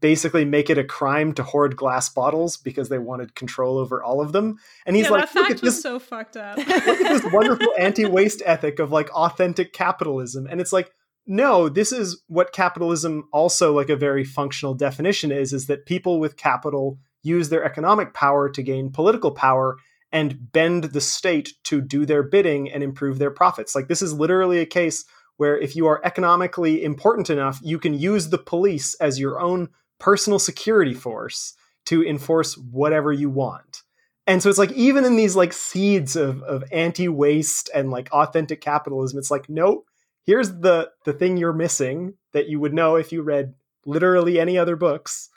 [0.00, 4.20] basically make it a crime to hoard glass bottles because they wanted control over all
[4.20, 4.56] of them.
[4.86, 6.56] And he's yeah, like, that look fact at was this so fucked up.
[6.58, 10.90] look at this wonderful anti-waste ethic of like authentic capitalism and it's like
[11.26, 16.20] no this is what capitalism also like a very functional definition is is that people
[16.20, 19.76] with capital use their economic power to gain political power
[20.12, 24.14] and bend the state to do their bidding and improve their profits like this is
[24.14, 25.04] literally a case
[25.36, 29.68] where if you are economically important enough you can use the police as your own
[29.98, 33.82] personal security force to enforce whatever you want
[34.26, 38.60] and so it's like even in these like seeds of of anti-waste and like authentic
[38.60, 39.84] capitalism, it's like, no,
[40.24, 44.58] here's the the thing you're missing that you would know if you read literally any
[44.58, 45.28] other books.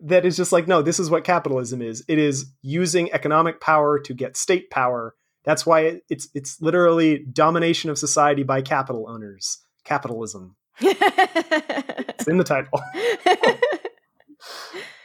[0.00, 2.04] That is just like, no, this is what capitalism is.
[2.06, 5.16] It is using economic power to get state power.
[5.48, 9.64] That's why it, it's it's literally domination of society by capital owners.
[9.82, 10.56] Capitalism.
[10.78, 12.82] It's in the title.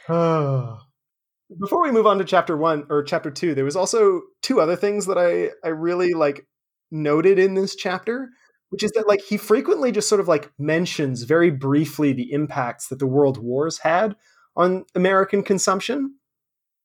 [0.06, 0.80] Oh.
[1.58, 4.76] Before we move on to chapter one or chapter two, there was also two other
[4.76, 6.46] things that I I really like
[6.90, 8.28] noted in this chapter,
[8.68, 12.88] which is that like he frequently just sort of like mentions very briefly the impacts
[12.88, 14.14] that the world wars had
[14.56, 16.16] on American consumption.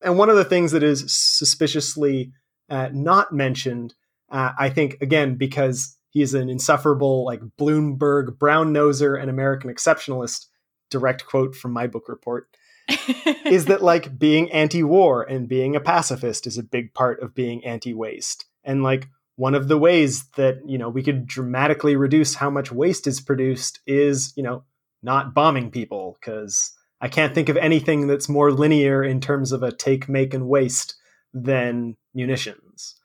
[0.01, 2.31] And one of the things that is suspiciously
[2.69, 3.93] uh, not mentioned,
[4.29, 10.45] uh, I think, again, because he's an insufferable like Bloomberg brown noser and American exceptionalist.
[10.89, 12.47] Direct quote from my book report
[13.45, 17.63] is that like being anti-war and being a pacifist is a big part of being
[17.63, 22.49] anti-waste and like one of the ways that you know we could dramatically reduce how
[22.49, 24.63] much waste is produced is you know
[25.01, 29.63] not bombing people because i can't think of anything that's more linear in terms of
[29.63, 30.95] a take make and waste
[31.33, 32.95] than munitions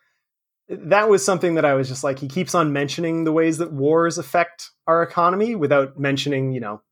[0.69, 3.73] that was something that i was just like he keeps on mentioning the ways that
[3.73, 6.83] wars affect our economy without mentioning you know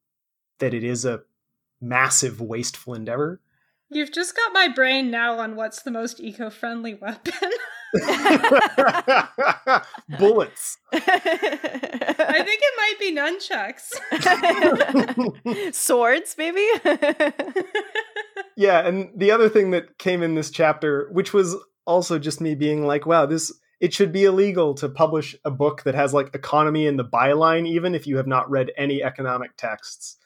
[0.58, 1.22] that it is a
[1.82, 3.42] massive wasteful endeavor.
[3.90, 7.50] You've just got my brain now on what's the most eco-friendly weapon.
[10.18, 10.78] Bullets.
[10.94, 13.92] I think it might be nunchucks.
[15.74, 16.66] Swords, maybe?
[18.56, 21.54] yeah, and the other thing that came in this chapter, which was
[21.86, 25.82] also just me being like, wow, this it should be illegal to publish a book
[25.82, 29.56] that has like economy in the byline, even if you have not read any economic
[29.56, 30.16] texts.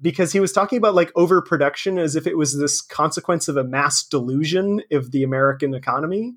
[0.00, 3.64] Because he was talking about like overproduction as if it was this consequence of a
[3.64, 6.34] mass delusion of the American economy.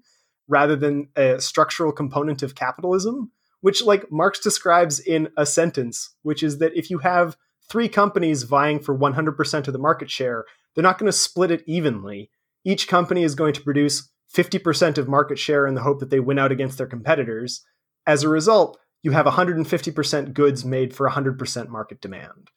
[0.47, 6.43] rather than a structural component of capitalism, which like Marx describes in a sentence, which
[6.43, 7.35] is that if you have
[7.67, 11.63] three companies vying for 100% of the market share, they're not going to split it
[11.65, 12.29] evenly.
[12.63, 16.19] Each company is going to produce 50% of market share in the hope that they
[16.19, 17.63] win out against their competitors.
[18.07, 22.49] As a result, you have 150% goods made for 100% market demand.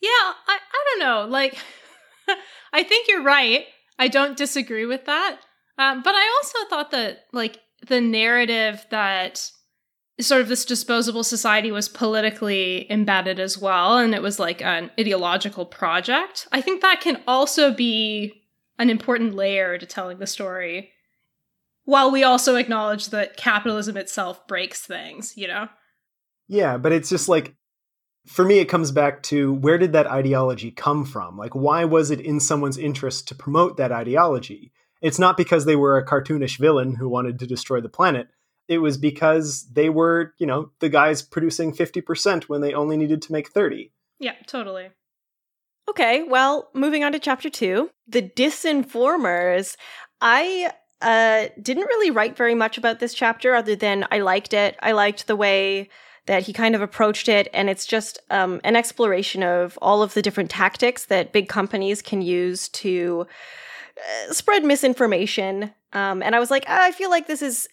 [0.00, 1.26] Yeah, I, I don't know.
[1.30, 1.58] Like,
[2.72, 3.64] I think you're right.
[3.98, 5.40] I don't disagree with that.
[5.78, 9.50] Um, but I also thought that, like, the narrative that
[10.20, 14.90] sort of this disposable society was politically embedded as well, and it was like an
[14.98, 16.46] ideological project.
[16.52, 18.44] I think that can also be
[18.78, 20.90] an important layer to telling the story,
[21.90, 25.68] while we also acknowledge that capitalism itself breaks things, you know?
[26.48, 27.54] Yeah, but it's just like,
[28.26, 31.36] for me, it comes back to where did that ideology come from?
[31.36, 34.72] Like, why was it in someone's interest to promote that ideology?
[35.02, 38.28] It's not because they were a cartoonish villain who wanted to destroy the planet
[38.70, 43.20] it was because they were, you know, the guys producing 50% when they only needed
[43.22, 43.90] to make 30.
[44.20, 44.90] Yeah, totally.
[45.88, 49.76] Okay, well, moving on to chapter two The Disinformers.
[50.20, 50.72] I
[51.02, 54.76] uh, didn't really write very much about this chapter other than I liked it.
[54.82, 55.88] I liked the way
[56.26, 60.14] that he kind of approached it, and it's just um, an exploration of all of
[60.14, 63.26] the different tactics that big companies can use to
[63.96, 65.72] uh, spread misinformation.
[65.92, 67.68] Um, and I was like, ah, I feel like this is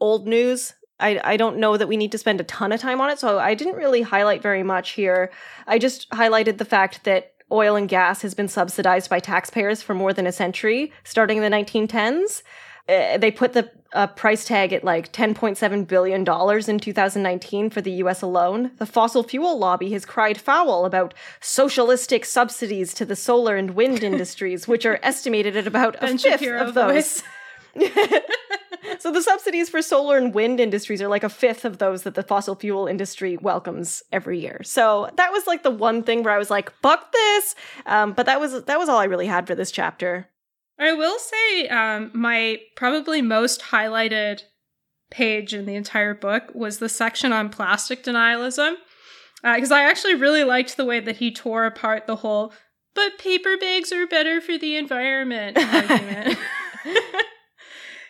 [0.00, 0.74] old news.
[1.00, 3.18] I, I don't know that we need to spend a ton of time on it,
[3.18, 5.30] so I didn't really highlight very much here.
[5.66, 9.94] I just highlighted the fact that oil and gas has been subsidized by taxpayers for
[9.94, 12.42] more than a century, starting in the 1910s.
[12.88, 17.92] Uh, they put the uh, price tag at like $10.7 billion in 2019 for the
[17.92, 18.70] US alone.
[18.78, 24.02] The fossil fuel lobby has cried foul about socialistic subsidies to the solar and wind
[24.02, 27.22] industries, which are estimated at about a fifth Shapiro of those.
[28.98, 32.14] so the subsidies for solar and wind industries are like a fifth of those that
[32.14, 34.60] the fossil fuel industry welcomes every year.
[34.62, 37.54] So that was like the one thing where I was like, "Fuck this!"
[37.86, 40.28] Um, but that was that was all I really had for this chapter.
[40.78, 44.42] I will say, um, my probably most highlighted
[45.10, 48.74] page in the entire book was the section on plastic denialism,
[49.42, 52.52] because uh, I actually really liked the way that he tore apart the whole
[52.94, 56.38] "but paper bags are better for the environment" argument.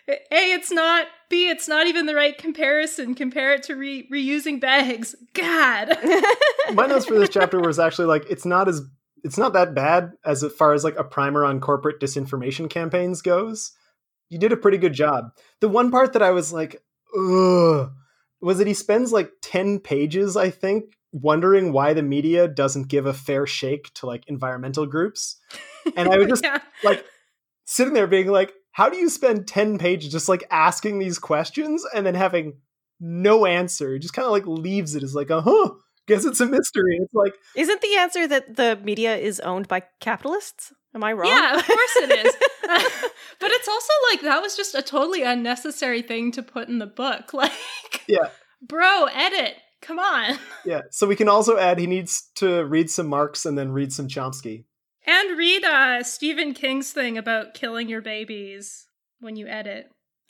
[0.09, 1.07] A, it's not.
[1.29, 3.13] B, it's not even the right comparison.
[3.13, 5.15] Compare it to re- reusing bags.
[5.33, 5.95] God.
[6.73, 8.81] My notes for this chapter was actually like, it's not as
[9.23, 13.73] it's not that bad as far as like a primer on corporate disinformation campaigns goes.
[14.29, 15.31] You did a pretty good job.
[15.59, 16.81] The one part that I was like,
[17.17, 17.91] ugh,
[18.41, 23.05] was that he spends like 10 pages, I think, wondering why the media doesn't give
[23.05, 25.37] a fair shake to like environmental groups.
[25.95, 26.59] And I was just yeah.
[26.83, 27.03] like
[27.65, 31.83] sitting there being like, how do you spend 10 pages just like asking these questions
[31.93, 32.57] and then having
[32.99, 33.95] no answer?
[33.95, 35.71] It just kind of like leaves it as like, uh huh,
[36.07, 36.97] guess it's a mystery.
[37.01, 40.73] It's like, isn't the answer that the media is owned by capitalists?
[40.95, 41.29] Am I wrong?
[41.29, 42.35] Yeah, of course it is.
[43.39, 46.87] but it's also like that was just a totally unnecessary thing to put in the
[46.87, 47.31] book.
[47.39, 47.51] Like,
[48.07, 48.29] yeah,
[48.61, 49.55] bro, edit.
[49.81, 50.37] Come on.
[50.65, 50.81] Yeah.
[50.91, 54.09] So we can also add he needs to read some Marx and then read some
[54.09, 54.65] Chomsky.
[55.05, 58.87] And read uh, Stephen King's thing about killing your babies
[59.19, 59.89] when you edit.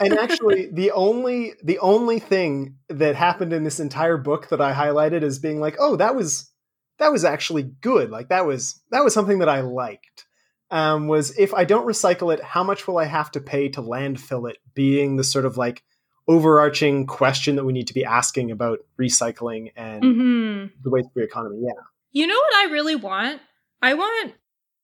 [0.00, 4.72] and actually the only the only thing that happened in this entire book that I
[4.72, 6.50] highlighted as being like, "Oh, that was
[6.98, 8.10] that was actually good.
[8.10, 10.26] Like that was that was something that I liked."
[10.70, 13.82] Um, was if I don't recycle it, how much will I have to pay to
[13.82, 14.58] landfill it?
[14.74, 15.82] Being the sort of like
[16.28, 20.66] overarching question that we need to be asking about recycling and mm-hmm.
[20.82, 21.62] the waste free economy.
[21.62, 21.82] Yeah.
[22.12, 23.40] You know what I really want?
[23.80, 24.34] I want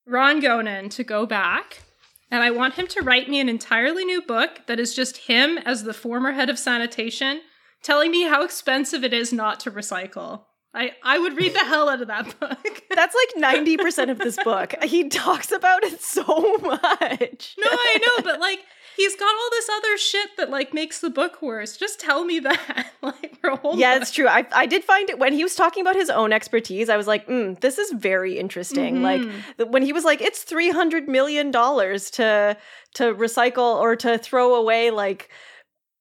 [0.06, 1.82] Ron Gonen to go back
[2.30, 5.58] and I want him to write me an entirely new book that is just him
[5.58, 7.40] as the former head of sanitation
[7.82, 10.44] telling me how expensive it is not to recycle.
[10.72, 12.82] I, I would read the hell out of that book.
[12.94, 14.74] That's like 90% of this book.
[14.82, 16.24] He talks about it so
[16.62, 17.54] much.
[17.58, 18.60] No, I know, but like
[18.96, 21.76] he's got all this other shit that like makes the book worse.
[21.76, 22.92] Just tell me that.
[23.02, 24.28] like for a whole Yeah, it's true.
[24.28, 27.06] I I did find it when he was talking about his own expertise, I was
[27.06, 28.96] like, mm, this is very interesting.
[28.96, 29.60] Mm-hmm.
[29.60, 32.56] Like when he was like, it's three hundred million dollars to
[32.94, 35.30] to recycle or to throw away like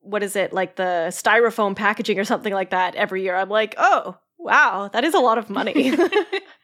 [0.03, 3.35] what is it, like the styrofoam packaging or something like that every year.
[3.35, 5.95] I'm like, oh, wow, that is a lot of money.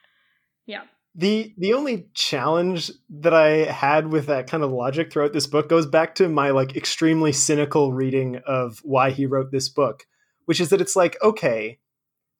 [0.65, 0.83] yeah.
[1.15, 5.67] The the only challenge that I had with that kind of logic throughout this book
[5.67, 10.05] goes back to my like extremely cynical reading of why he wrote this book,
[10.45, 11.79] which is that it's like, okay,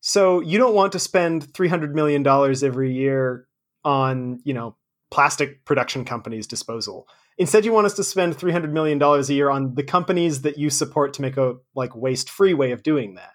[0.02, 3.48] so you don't want to spend 300 million dollars every year
[3.84, 4.76] on, you know,
[5.12, 7.08] plastic production companies disposal.
[7.40, 10.58] instead you want us to spend 300 million dollars a year on the companies that
[10.58, 13.32] you support to make a like waste free way of doing that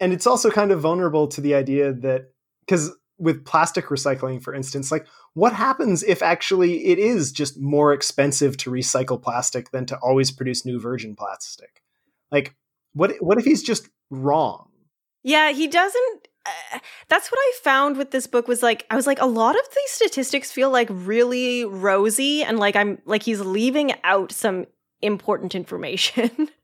[0.00, 2.30] and it's also kind of vulnerable to the idea that
[2.60, 7.92] because with plastic recycling for instance like what happens if actually it is just more
[7.92, 11.82] expensive to recycle plastic than to always produce new virgin plastic
[12.30, 12.54] like
[12.92, 14.68] what what if he's just wrong
[15.22, 16.28] Yeah, he doesn't.
[16.46, 19.56] Uh, that's what I found with this book was like I was like a lot
[19.56, 24.66] of these statistics feel like really rosy and like I'm like he's leaving out some
[25.02, 26.30] important information.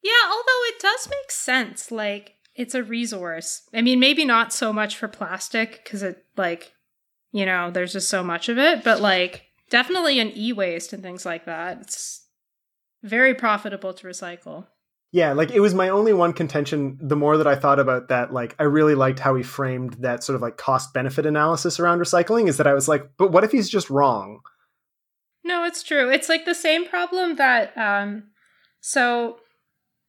[0.00, 1.90] Yeah, although it does make sense.
[1.90, 3.62] Like, it's a resource.
[3.72, 6.74] I mean, maybe not so much for plastic because it, like,
[7.32, 11.02] you know, there's just so much of it, but like, definitely an e waste and
[11.02, 11.80] things like that.
[11.80, 12.26] It's
[13.02, 14.66] very profitable to recycle.
[15.12, 16.98] Yeah, like it was my only one contention.
[17.00, 20.24] The more that I thought about that, like I really liked how he framed that
[20.24, 22.48] sort of like cost benefit analysis around recycling.
[22.48, 24.40] Is that I was like, but what if he's just wrong?
[25.44, 26.10] No, it's true.
[26.10, 28.24] It's like the same problem that, um,
[28.80, 29.38] so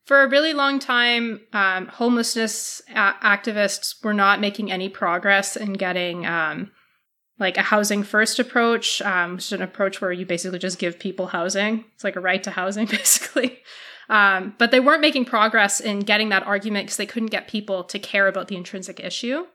[0.09, 5.73] for a really long time, um, homelessness a- activists were not making any progress in
[5.73, 6.71] getting um,
[7.37, 10.97] like a housing first approach, um, which is an approach where you basically just give
[10.97, 11.85] people housing.
[11.93, 13.59] It's like a right to housing, basically.
[14.09, 17.83] Um, but they weren't making progress in getting that argument because they couldn't get people
[17.83, 19.45] to care about the intrinsic issue.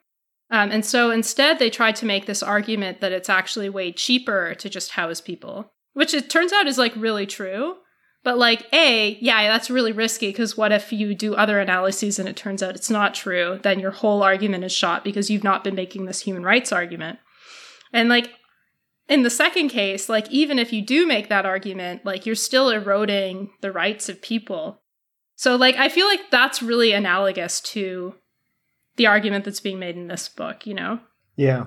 [0.52, 4.54] Um, and so instead, they tried to make this argument that it's actually way cheaper
[4.54, 7.78] to just house people, which it turns out is like really true.
[8.24, 12.28] But like, A, yeah, that's really risky because what if you do other analyses and
[12.28, 13.60] it turns out it's not true?
[13.62, 17.18] Then your whole argument is shot because you've not been making this human rights argument.
[17.92, 18.30] And like,
[19.10, 22.70] in the second case, like, even if you do make that argument, like, you're still
[22.70, 24.80] eroding the rights of people.
[25.36, 28.14] So, like, I feel like that's really analogous to
[28.96, 31.00] the argument that's being made in this book, you know?
[31.36, 31.66] Yeah,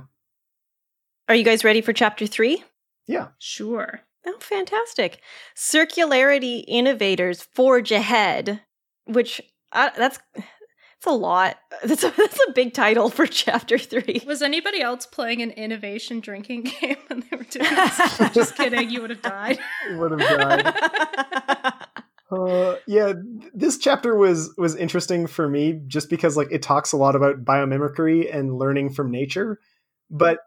[1.30, 2.64] Are you guys ready for chapter 3?
[3.05, 3.28] yeah.
[3.38, 4.01] Sure.
[4.28, 5.21] Oh, fantastic.
[5.55, 8.61] Circularity innovators forge ahead,
[9.05, 11.57] which uh, that's it's a lot.
[11.84, 14.23] That's a, that's a big title for chapter 3.
[14.25, 18.34] Was anybody else playing an innovation drinking game when they were doing this?
[18.34, 19.59] Just kidding, you would have died.
[19.91, 20.73] Would have died.
[22.32, 23.13] Uh, yeah,
[23.53, 27.45] this chapter was was interesting for me just because like it talks a lot about
[27.45, 29.59] biomimicry and learning from nature,
[30.09, 30.39] but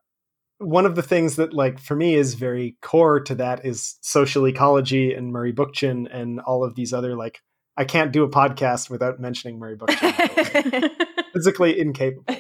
[0.61, 4.47] one of the things that like for me is very core to that is social
[4.47, 7.41] ecology and Murray Bookchin and all of these other like
[7.77, 10.91] I can't do a podcast without mentioning Murray Bookchin.
[11.33, 12.25] Physically incapable.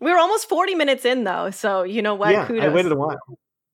[0.00, 2.32] we were almost 40 minutes in though, so you know what?
[2.32, 2.64] yeah, Kudos.
[2.64, 3.16] I waited a while.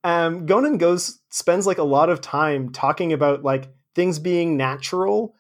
[0.05, 5.35] Um, Gonen goes spends like a lot of time talking about like things being natural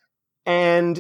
[0.44, 0.98] and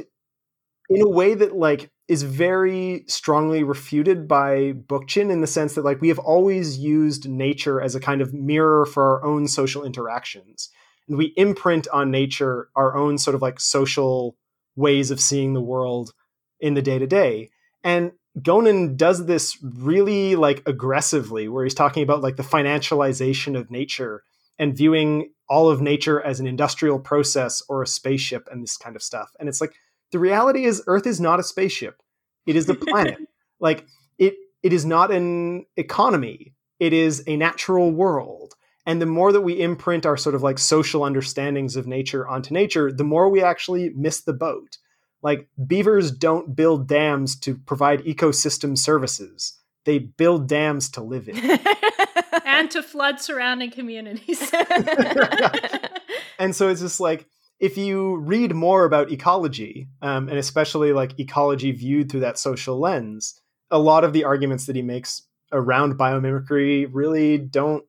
[0.88, 5.84] in a way that like is very strongly refuted by Bookchin in the sense that
[5.84, 9.84] like we have always used nature as a kind of mirror for our own social
[9.84, 10.70] interactions
[11.06, 14.36] and we imprint on nature our own sort of like social
[14.74, 16.12] ways of seeing the world
[16.58, 17.48] in the day to day
[17.84, 23.70] and Gonen does this really like aggressively where he's talking about like the financialization of
[23.70, 24.24] nature
[24.58, 28.96] and viewing all of nature as an industrial process or a spaceship and this kind
[28.96, 29.30] of stuff.
[29.38, 29.74] And it's like
[30.12, 32.02] the reality is Earth is not a spaceship.
[32.46, 33.18] It is a planet.
[33.60, 33.86] like
[34.18, 36.54] it it is not an economy.
[36.78, 38.54] It is a natural world.
[38.86, 42.54] And the more that we imprint our sort of like social understandings of nature onto
[42.54, 44.78] nature, the more we actually miss the boat.
[45.22, 49.58] Like beavers don't build dams to provide ecosystem services.
[49.84, 51.36] They build dams to live in.
[52.44, 54.50] and to flood surrounding communities.
[56.38, 57.26] and so it's just like
[57.60, 62.80] if you read more about ecology, um, and especially like ecology viewed through that social
[62.80, 63.40] lens,
[63.70, 67.84] a lot of the arguments that he makes around biomimicry really don't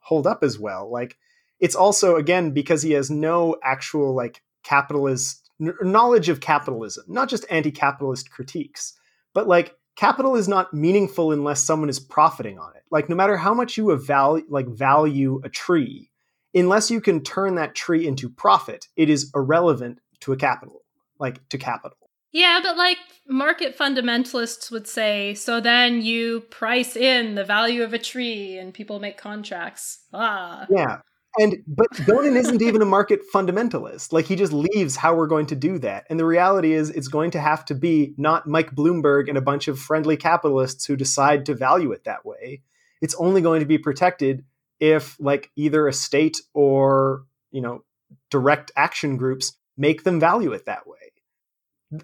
[0.00, 0.90] hold up as well.
[0.90, 1.16] Like
[1.60, 7.28] it's also again because he has no actual like capitalist n- knowledge of capitalism, not
[7.28, 8.94] just anti-capitalist critiques,
[9.32, 12.82] but like capital is not meaningful unless someone is profiting on it.
[12.90, 16.10] Like no matter how much you value like value a tree,
[16.54, 20.82] unless you can turn that tree into profit, it is irrelevant to a capital,
[21.18, 21.98] like to capital.
[22.32, 22.98] yeah, but like
[23.28, 28.74] market fundamentalists would say, so then you price in the value of a tree and
[28.74, 30.00] people make contracts.
[30.12, 30.66] Ah.
[30.68, 30.98] Yeah.
[31.38, 34.12] And but Gonen isn't even a market fundamentalist.
[34.12, 36.04] Like he just leaves how we're going to do that.
[36.08, 39.42] And the reality is it's going to have to be not Mike Bloomberg and a
[39.42, 42.62] bunch of friendly capitalists who decide to value it that way.
[43.00, 44.44] It's only going to be protected
[44.80, 47.84] if like either a state or, you know,
[48.30, 50.98] direct action groups make them value it that way.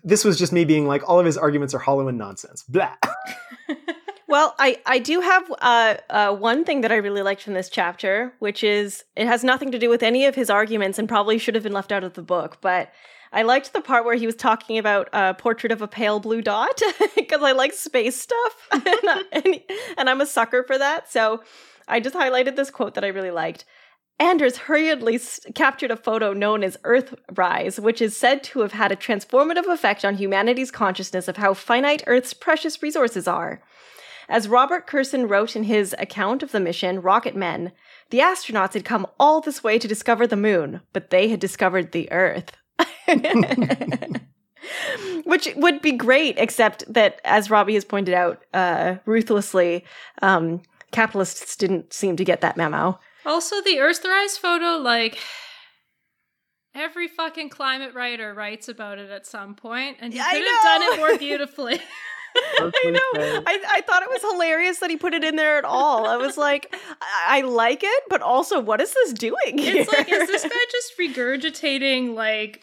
[0.05, 2.63] This was just me being like all of his arguments are hollow and nonsense.
[2.65, 2.97] Blah.
[4.31, 7.69] Well, I, I do have uh, uh, one thing that I really liked from this
[7.69, 11.37] chapter, which is it has nothing to do with any of his arguments and probably
[11.37, 12.59] should have been left out of the book.
[12.61, 12.93] But
[13.33, 16.43] I liked the part where he was talking about a portrait of a pale blue
[16.43, 16.81] dot
[17.17, 19.61] because I like space stuff and, and,
[19.99, 21.11] and I'm a sucker for that.
[21.11, 21.43] So
[21.91, 23.65] I just highlighted this quote that I really liked.
[24.19, 25.19] Anders hurriedly
[25.55, 30.05] captured a photo known as Earthrise, which is said to have had a transformative effect
[30.05, 33.63] on humanity's consciousness of how finite Earth's precious resources are.
[34.29, 37.73] As Robert Kurson wrote in his account of the mission, Rocket Men,
[38.11, 41.91] the astronauts had come all this way to discover the moon, but they had discovered
[41.91, 42.53] the Earth.
[45.25, 49.85] Which would be great, except that, as Robbie has pointed out uh, ruthlessly,
[50.23, 50.61] um,
[50.93, 52.99] capitalists didn't seem to get that memo.
[53.25, 55.19] Also, the Earthrise photo, like
[56.75, 60.63] every fucking climate writer writes about it at some point, and he I could have
[60.63, 61.81] done it more beautifully.
[62.37, 63.43] I know.
[63.45, 66.07] I, I thought it was hilarious that he put it in there at all.
[66.07, 69.35] I was like, I, I like it, but also, what is this doing?
[69.47, 72.63] it's like, is this guy just regurgitating like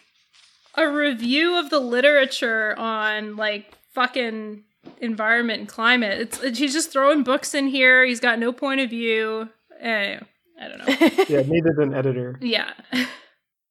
[0.74, 4.64] a review of the literature on like fucking
[5.00, 6.20] environment and climate?
[6.20, 8.04] It's, it's he's just throwing books in here.
[8.04, 9.48] He's got no point of view.
[9.80, 10.18] Eh,
[10.60, 10.84] I don't know.
[11.28, 12.38] yeah, needed an editor.
[12.40, 12.72] Yeah.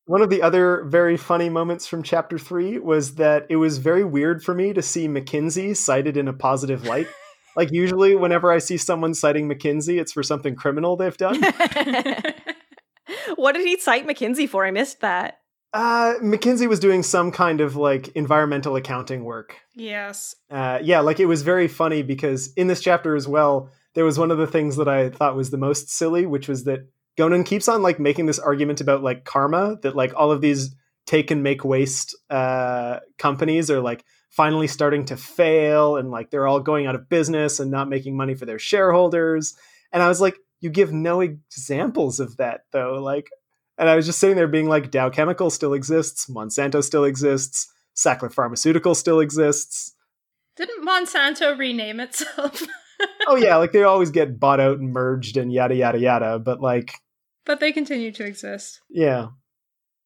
[0.06, 4.06] One of the other very funny moments from chapter three was that it was very
[4.06, 7.08] weird for me to see McKinsey cited in a positive light.
[7.58, 11.42] like usually, whenever I see someone citing McKinsey, it's for something criminal they've done.
[13.36, 14.66] what did he cite McKinsey for?
[14.66, 15.40] I missed that.
[15.78, 19.58] Uh, McKinsey was doing some kind of like environmental accounting work.
[19.76, 20.36] yes.
[20.50, 24.18] Uh, yeah, like it was very funny because in this chapter as well, there was
[24.18, 27.46] one of the things that I thought was the most silly, which was that Gonen
[27.46, 30.76] keeps on like making this argument about like karma that like all of these
[31.06, 36.48] take and make waste uh, companies are like finally starting to fail and like they're
[36.48, 39.56] all going out of business and not making money for their shareholders.
[39.94, 42.96] And I was like, you give no examples of that though.
[42.96, 43.30] Like,
[43.78, 47.72] and I was just sitting there being like, Dow Chemical still exists, Monsanto still exists,
[47.96, 49.94] Sackler Pharmaceutical still exists.
[50.56, 52.62] Didn't Monsanto rename itself?
[53.28, 56.40] oh yeah, like they always get bought out and merged and yada yada yada.
[56.40, 56.94] But like,
[57.46, 58.82] but they continue to exist.
[58.90, 59.28] yeah,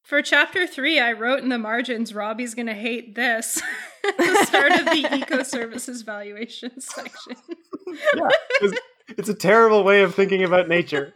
[0.04, 3.62] For chapter three, I wrote in the margins, Robbie's gonna hate this.
[4.18, 7.36] The start of the eco services valuation section.
[8.16, 8.30] yeah,
[8.62, 11.14] it's, it's a terrible way of thinking about nature.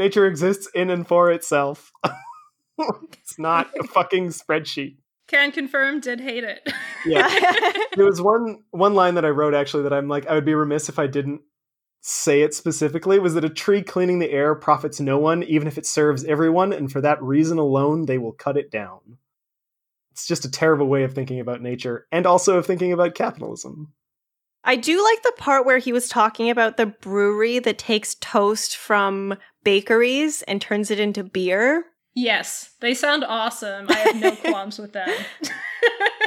[0.00, 1.92] Nature exists in and for itself.
[3.12, 4.96] it's not a fucking spreadsheet.
[5.28, 6.66] Can confirm, did hate it.
[7.04, 7.28] Yeah,
[7.96, 10.54] there was one one line that I wrote actually that I'm like I would be
[10.54, 11.42] remiss if I didn't
[12.00, 15.76] say it specifically was that a tree cleaning the air profits no one even if
[15.76, 19.18] it serves everyone and for that reason alone they will cut it down.
[20.12, 23.92] It's just a terrible way of thinking about nature and also of thinking about capitalism.
[24.62, 28.76] I do like the part where he was talking about the brewery that takes toast
[28.76, 31.84] from bakeries and turns it into beer.
[32.14, 33.86] yes, they sound awesome.
[33.88, 35.08] I have no qualms with them.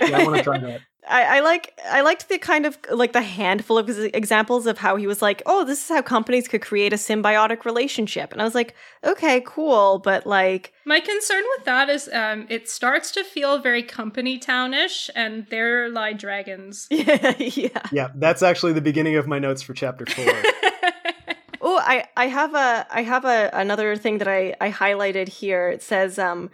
[0.02, 0.82] Yeah, I want to try that.
[1.10, 4.96] I, I like I liked the kind of like the handful of examples of how
[4.96, 8.46] he was like, oh, this is how companies could create a symbiotic relationship, and I
[8.46, 8.74] was like,
[9.04, 13.84] okay, cool, but like, My concern with that is um, it starts to feel very
[13.84, 16.88] company townish, and there lie dragons.
[16.90, 17.82] yeah, yeah.
[17.92, 20.26] Yeah, that's actually the beginning of my notes for chapter 4.
[21.84, 25.70] I I have a I have a another thing that I I highlighted here.
[25.70, 26.50] It says um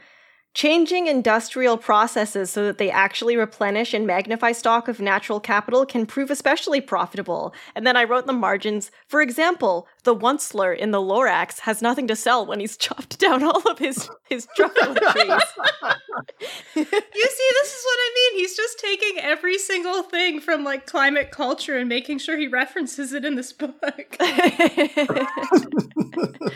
[0.54, 6.06] changing industrial processes so that they actually replenish and magnify stock of natural capital can
[6.06, 7.54] prove especially profitable.
[7.76, 11.82] And then I wrote in the margins, for example, the onceler in the Lorax has
[11.82, 15.41] nothing to sell when he's chopped down all of his his Truffula trees.
[16.76, 18.39] You see, this is what I mean.
[18.39, 23.14] He's just taking every single thing from like climate culture and making sure he references
[23.14, 24.18] it in this book.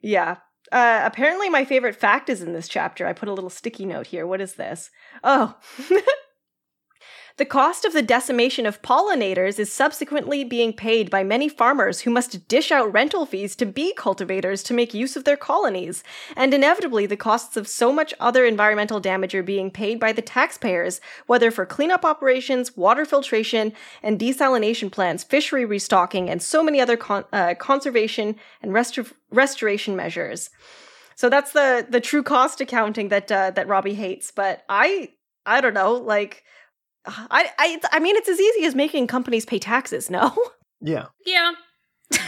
[0.00, 0.36] yeah.
[0.72, 3.06] Uh, apparently, my favorite fact is in this chapter.
[3.06, 4.26] I put a little sticky note here.
[4.26, 4.90] What is this?
[5.24, 5.56] Oh.
[7.36, 12.10] the cost of the decimation of pollinators is subsequently being paid by many farmers who
[12.10, 16.02] must dish out rental fees to bee cultivators to make use of their colonies.
[16.36, 20.22] And inevitably, the costs of so much other environmental damage are being paid by the
[20.22, 23.72] taxpayers, whether for cleanup operations, water filtration
[24.02, 29.96] and desalination plants, fishery restocking, and so many other con- uh, conservation and restor- restoration
[29.96, 30.50] measures.
[31.16, 34.30] So that's the the true cost accounting that uh, that Robbie hates.
[34.30, 35.10] But I
[35.44, 36.44] I don't know, like
[37.06, 40.10] I I I mean it's as easy as making companies pay taxes.
[40.10, 40.34] No.
[40.80, 41.06] yeah.
[41.26, 41.52] yeah.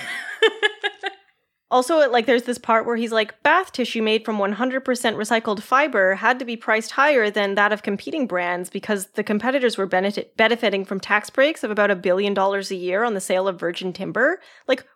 [1.72, 6.14] Also, like, there's this part where he's like, bath tissue made from 100% recycled fiber
[6.16, 10.36] had to be priced higher than that of competing brands because the competitors were benefit-
[10.36, 13.58] benefiting from tax breaks of about a billion dollars a year on the sale of
[13.58, 14.38] virgin timber.
[14.68, 14.86] Like,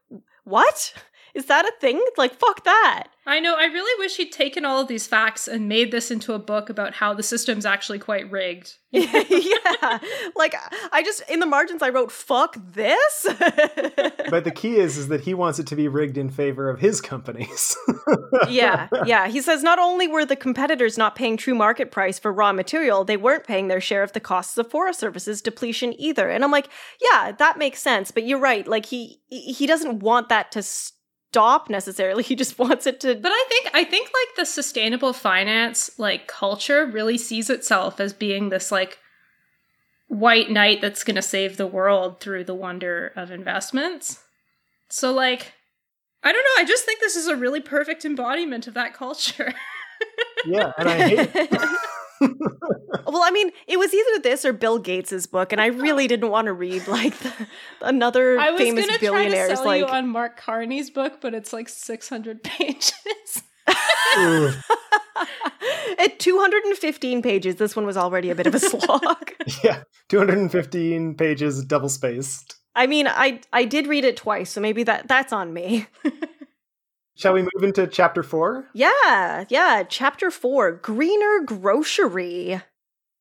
[0.44, 0.92] what?
[1.36, 2.02] Is that a thing?
[2.16, 3.08] Like, fuck that.
[3.26, 3.56] I know.
[3.58, 6.70] I really wish he'd taken all of these facts and made this into a book
[6.70, 8.76] about how the system's actually quite rigged.
[8.90, 9.98] yeah.
[10.34, 10.54] Like,
[10.92, 13.26] I just, in the margins, I wrote, fuck this.
[14.30, 16.80] but the key is, is that he wants it to be rigged in favor of
[16.80, 17.76] his companies.
[18.48, 18.88] yeah.
[19.04, 19.28] Yeah.
[19.28, 23.04] He says not only were the competitors not paying true market price for raw material,
[23.04, 26.30] they weren't paying their share of the costs of Forest Services depletion either.
[26.30, 26.70] And I'm like,
[27.12, 28.10] yeah, that makes sense.
[28.10, 28.66] But you're right.
[28.66, 30.62] Like, he, he doesn't want that to
[31.36, 32.22] stop necessarily.
[32.26, 36.26] He just wants it to But I think I think like the sustainable finance like
[36.26, 38.98] culture really sees itself as being this like
[40.08, 44.22] white knight that's going to save the world through the wonder of investments.
[44.88, 45.52] So like
[46.22, 49.52] I don't know, I just think this is a really perfect embodiment of that culture.
[50.46, 51.50] yeah, and I hate
[52.20, 56.30] well, I mean, it was either this or Bill Gates's book, and I really didn't
[56.30, 57.32] want to read like the,
[57.82, 61.20] another I was famous gonna billionaire's try to sell like you on Mark Carney's book,
[61.20, 62.92] but it's like six hundred pages.
[65.98, 67.56] At 215 pages.
[67.56, 69.32] This one was already a bit of a slog.
[69.64, 72.56] yeah, 215 pages, double spaced.
[72.74, 75.86] I mean, I I did read it twice, so maybe that that's on me.
[77.16, 78.68] Shall we move into chapter four?
[78.74, 79.82] yeah, yeah.
[79.88, 82.60] Chapter four: Greener Grocery.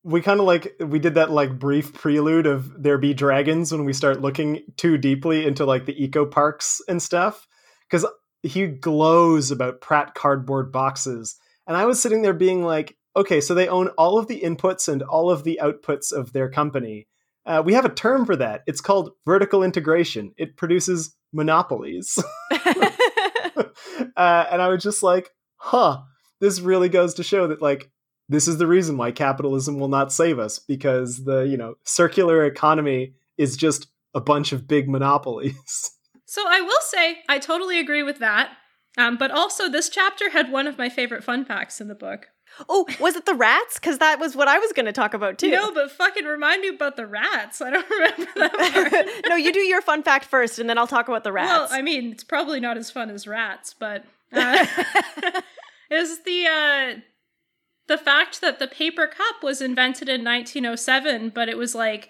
[0.03, 3.85] We kind of like we did that like brief prelude of there be dragons when
[3.85, 7.47] we start looking too deeply into like the eco parks and stuff
[7.89, 8.05] because
[8.43, 13.53] he glows about Pratt cardboard boxes, and I was sitting there being like, okay, so
[13.53, 17.07] they own all of the inputs and all of the outputs of their company.
[17.45, 18.61] Uh, we have a term for that.
[18.67, 20.33] It's called vertical integration.
[20.37, 22.21] It produces monopolies.
[24.17, 26.01] uh, and I was just like, huh,
[26.39, 27.89] this really goes to show that, like,
[28.27, 32.43] this is the reason why capitalism will not save us because the, you know, circular
[32.45, 35.91] economy is just a bunch of big monopolies.
[36.25, 38.57] so I will say I totally agree with that.
[38.97, 42.27] Um, but also, this chapter had one of my favorite fun facts in the book.
[42.69, 43.79] Oh, was it the rats?
[43.79, 45.51] Because that was what I was going to talk about too.
[45.51, 47.61] No, but fucking remind me about the rats.
[47.61, 48.53] I don't remember that
[48.91, 49.29] part.
[49.29, 51.49] no, you do your fun fact first, and then I'll talk about the rats.
[51.49, 54.65] Well, I mean, it's probably not as fun as rats, but uh,
[55.89, 56.99] is the uh,
[57.87, 62.09] the fact that the paper cup was invented in 1907, but it was like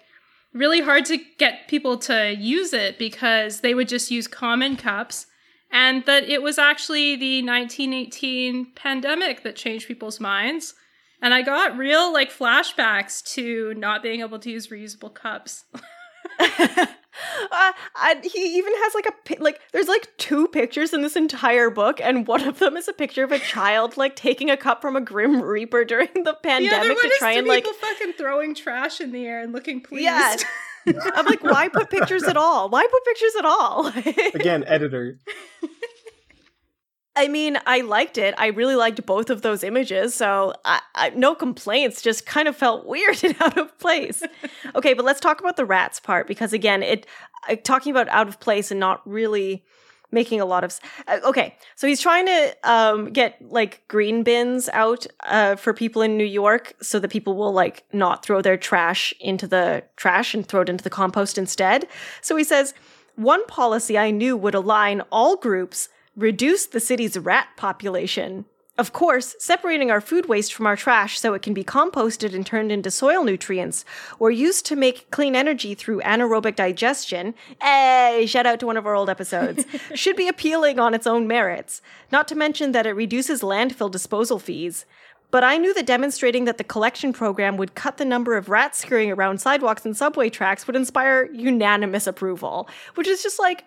[0.52, 5.26] really hard to get people to use it because they would just use common cups.
[5.70, 10.74] And that it was actually the 1918 pandemic that changed people's minds.
[11.20, 15.64] And I got real like flashbacks to not being able to use reusable cups.
[16.40, 21.70] uh, and he even has like a like there's like two pictures in this entire
[21.70, 24.82] book and one of them is a picture of a child like taking a cup
[24.82, 28.12] from a grim reaper during the the pandemic one to try to and like fucking
[28.14, 30.04] throwing trash in the air and looking pleased.
[30.04, 30.36] yeah
[31.14, 33.86] i'm like why put pictures at all why put pictures at all
[34.34, 35.18] Again, editor.
[37.18, 38.34] I mean, I liked it.
[38.36, 42.02] I really liked both of those images, so I, I, no complaints.
[42.02, 44.22] Just kind of felt weird and out of place.
[44.74, 47.06] okay, but let's talk about the rats part because again, it
[47.48, 49.64] uh, talking about out of place and not really
[50.20, 50.80] making a lot of.
[51.06, 56.02] Uh, okay, so he's trying to um, get like green bins out uh, for people
[56.02, 60.34] in New York so that people will like not throw their trash into the trash
[60.34, 61.86] and throw it into the compost instead.
[62.20, 62.74] So he says.
[63.18, 68.44] One policy I knew would align all groups reduce the city's rat population.
[68.78, 72.44] Of course, separating our food waste from our trash so it can be composted and
[72.44, 73.86] turned into soil nutrients
[74.18, 78.84] or used to make clean energy through anaerobic digestion, hey, shout out to one of
[78.84, 79.64] our old episodes,
[79.94, 81.80] should be appealing on its own merits.
[82.12, 84.84] Not to mention that it reduces landfill disposal fees.
[85.30, 88.78] But I knew that demonstrating that the collection program would cut the number of rats
[88.78, 93.64] scurrying around sidewalks and subway tracks would inspire unanimous approval, which is just like,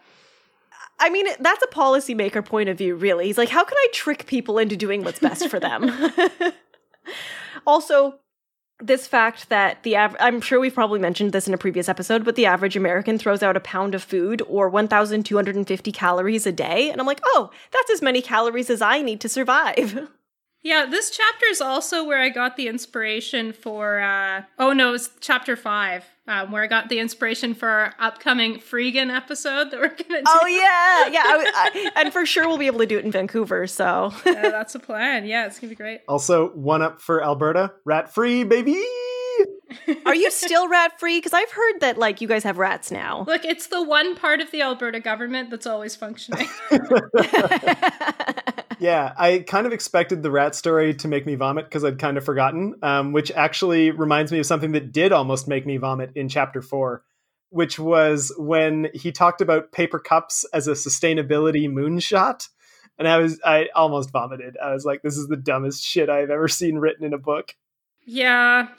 [0.99, 3.27] I mean, that's a policymaker point of view, really.
[3.27, 5.91] He's like, how can I trick people into doing what's best for them?
[7.67, 8.19] also,
[8.79, 12.23] this fact that the av- I'm sure we've probably mentioned this in a previous episode,
[12.23, 16.89] but the average American throws out a pound of food or 1,250 calories a day.
[16.89, 20.07] And I'm like, oh, that's as many calories as I need to survive.
[20.61, 24.01] Yeah, this chapter is also where I got the inspiration for.
[24.01, 28.59] Uh, oh no, it's chapter five, um, where I got the inspiration for our upcoming
[28.59, 30.23] Freegan episode that we're gonna do.
[30.27, 31.07] oh, yeah.
[31.11, 31.23] Yeah.
[31.25, 33.65] I, I, and for sure we'll be able to do it in Vancouver.
[33.65, 34.13] So.
[34.25, 35.25] Yeah, that's a plan.
[35.25, 36.01] Yeah, it's gonna be great.
[36.07, 37.73] Also, one up for Alberta.
[37.83, 38.79] Rat free, baby!
[40.05, 41.17] Are you still rat free?
[41.17, 43.23] Because I've heard that like you guys have rats now.
[43.27, 46.47] Look, it's the one part of the Alberta government that's always functioning.
[48.79, 52.17] yeah, I kind of expected the rat story to make me vomit because I'd kind
[52.17, 56.11] of forgotten, um, which actually reminds me of something that did almost make me vomit
[56.15, 57.03] in chapter four,
[57.49, 62.47] which was when he talked about paper cups as a sustainability moonshot.
[62.97, 64.57] And I was, I almost vomited.
[64.63, 67.55] I was like, this is the dumbest shit I've ever seen written in a book.
[68.05, 68.69] yeah,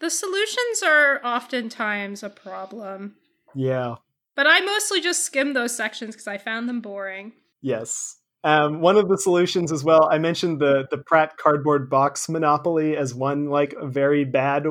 [0.00, 3.16] the solutions are oftentimes a problem.
[3.54, 3.96] Yeah.
[4.36, 7.32] But I mostly just skimmed those sections because I found them boring.
[7.60, 8.17] Yes.
[8.44, 12.96] Um, one of the solutions as well, I mentioned the the Pratt cardboard box monopoly
[12.96, 14.66] as one like very bad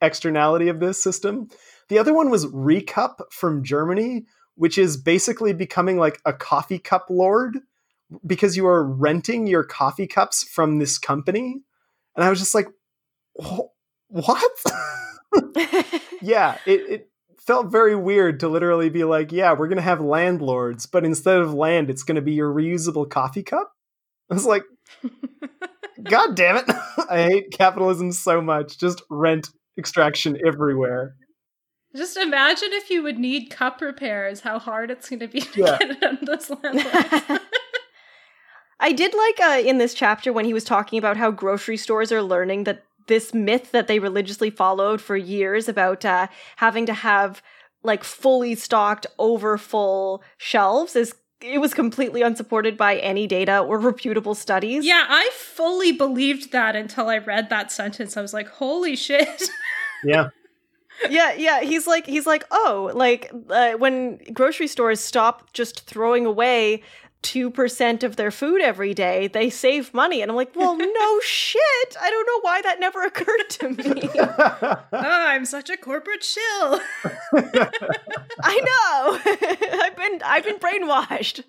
[0.00, 1.48] externality of this system.
[1.88, 4.24] The other one was Recup from Germany,
[4.54, 7.58] which is basically becoming like a coffee cup lord
[8.26, 11.62] because you are renting your coffee cups from this company.
[12.16, 12.68] And I was just like,
[14.08, 14.50] what?
[16.22, 17.08] yeah, it, it
[17.46, 21.38] felt very weird to literally be like, yeah, we're going to have landlords, but instead
[21.38, 23.72] of land, it's going to be your reusable coffee cup.
[24.30, 24.62] I was like,
[26.02, 26.64] God damn it.
[27.10, 28.78] I hate capitalism so much.
[28.78, 31.14] Just rent extraction everywhere.
[31.94, 35.60] Just imagine if you would need cup repairs, how hard it's going to be to
[35.60, 35.78] Yeah.
[35.78, 37.40] get it on those landlords.
[38.80, 42.10] I did like uh, in this chapter when he was talking about how grocery stores
[42.10, 46.94] are learning that this myth that they religiously followed for years about uh, having to
[46.94, 47.42] have
[47.82, 53.78] like fully stocked, over full shelves is it was completely unsupported by any data or
[53.78, 54.86] reputable studies.
[54.86, 58.16] yeah, I fully believed that until I read that sentence.
[58.16, 59.42] I was like, holy shit.
[60.06, 60.28] Yeah.
[61.08, 61.62] yeah, yeah.
[61.62, 66.82] He's like, he's like, oh, like uh, when grocery stores stop just throwing away
[67.24, 70.22] two percent of their food every day, they save money.
[70.22, 71.96] And I'm like, well, no shit.
[72.00, 74.10] I don't know why that never occurred to me.
[74.18, 76.80] oh, I'm such a corporate shill.
[78.42, 79.80] I know.
[79.82, 81.42] I've been I've been brainwashed.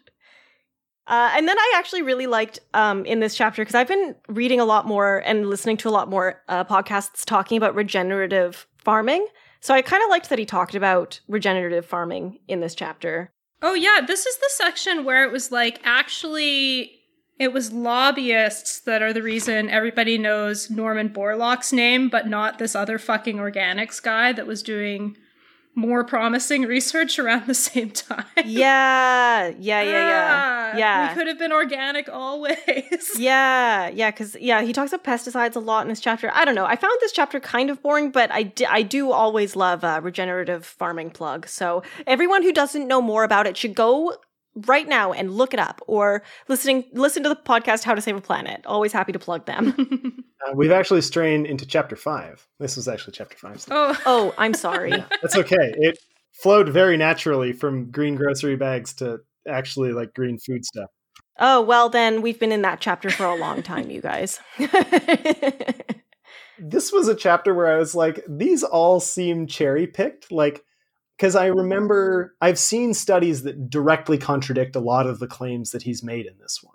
[1.08, 4.60] Uh, and then I actually really liked um, in this chapter because I've been reading
[4.60, 9.28] a lot more and listening to a lot more uh, podcasts talking about regenerative farming.
[9.60, 13.32] So I kind of liked that he talked about regenerative farming in this chapter.
[13.68, 17.00] Oh yeah, this is the section where it was like actually
[17.40, 22.76] it was lobbyists that are the reason everybody knows Norman Borlaug's name, but not this
[22.76, 25.18] other fucking organics guy that was doing
[25.76, 28.26] more promising research around the same time.
[28.46, 31.10] Yeah, yeah, yeah, yeah, Ah, yeah.
[31.10, 33.12] We could have been organic always.
[33.18, 36.32] yeah, yeah, because yeah, he talks about pesticides a lot in this chapter.
[36.34, 36.66] I don't know.
[36.66, 40.00] I found this chapter kind of boring, but I, d- I do always love uh,
[40.02, 41.48] regenerative farming plug.
[41.48, 44.16] So everyone who doesn't know more about it should go
[44.68, 48.18] right now and look it up, or listening listen to the podcast How to Save
[48.18, 48.66] a Planet.
[48.66, 50.24] Always happy to plug them.
[50.46, 52.46] Uh, we've actually strained into chapter five.
[52.60, 53.62] This was actually chapter five.
[53.62, 54.92] so oh, oh, I'm sorry.
[55.22, 55.56] That's okay.
[55.78, 55.98] It
[56.34, 60.90] flowed very naturally from green grocery bags to actually like green food stuff.
[61.40, 64.40] Oh well, then we've been in that chapter for a long time, you guys.
[66.60, 70.32] this was a chapter where I was like, these all seem cherry picked.
[70.32, 70.64] Like,
[71.18, 75.84] because I remember I've seen studies that directly contradict a lot of the claims that
[75.84, 76.74] he's made in this one.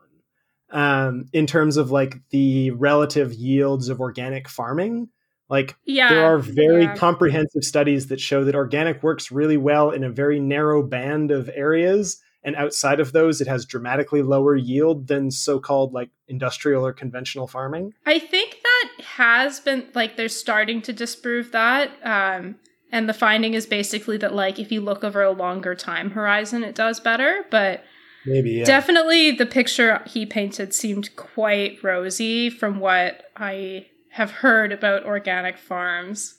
[0.72, 5.08] Um, in terms of like the relative yields of organic farming,
[5.48, 6.08] like yeah.
[6.08, 6.94] there are very yeah.
[6.94, 11.50] comprehensive studies that show that organic works really well in a very narrow band of
[11.52, 16.92] areas and outside of those it has dramatically lower yield than so-called like industrial or
[16.92, 21.90] conventional farming I think that has been like they're starting to disprove that.
[22.02, 22.56] Um,
[22.92, 26.64] and the finding is basically that like if you look over a longer time horizon,
[26.64, 27.44] it does better.
[27.50, 27.84] But
[28.26, 28.64] maybe yeah.
[28.64, 35.56] definitely the picture he painted seemed quite rosy from what I have heard about organic
[35.56, 36.36] farms.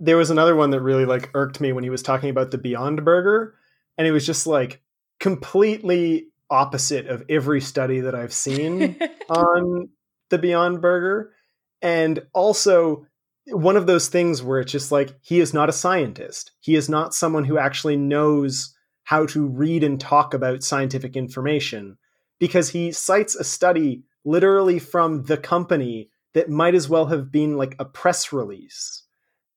[0.00, 2.58] there was another one that really like irked me when he was talking about the
[2.58, 3.54] beyond burger
[3.96, 4.82] and it was just like
[5.20, 8.96] completely opposite of every study that i've seen
[9.28, 9.88] on
[10.30, 11.32] the Beyond Burger.
[11.80, 13.06] And also,
[13.46, 16.52] one of those things where it's just like, he is not a scientist.
[16.60, 18.74] He is not someone who actually knows
[19.04, 21.98] how to read and talk about scientific information
[22.38, 27.56] because he cites a study literally from the company that might as well have been
[27.56, 29.02] like a press release.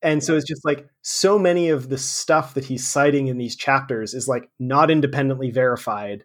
[0.01, 3.55] And so it's just like so many of the stuff that he's citing in these
[3.55, 6.23] chapters is like not independently verified,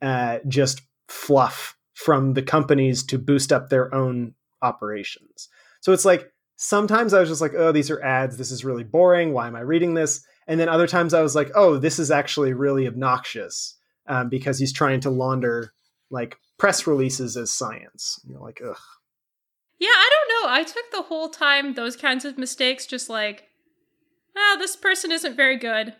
[0.00, 5.48] uh, just fluff from the companies to boost up their own operations.
[5.80, 8.36] So it's like sometimes I was just like, oh, these are ads.
[8.36, 9.32] This is really boring.
[9.32, 10.26] Why am I reading this?
[10.46, 14.58] And then other times I was like, oh, this is actually really obnoxious um, because
[14.58, 15.72] he's trying to launder
[16.10, 18.20] like press releases as science.
[18.28, 18.76] You're like, ugh.
[19.78, 20.52] Yeah, I don't know.
[20.52, 23.44] I took the whole time those kinds of mistakes just like
[24.38, 25.94] oh, this person isn't very good.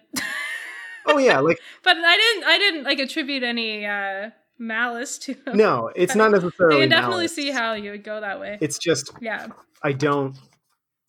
[1.06, 5.56] oh yeah, like but I didn't I didn't like attribute any uh malice to him.
[5.56, 6.76] no, it's not necessarily.
[6.76, 7.34] I can definitely malice.
[7.34, 8.58] see how you would go that way.
[8.60, 9.48] It's just yeah.
[9.82, 10.36] I don't.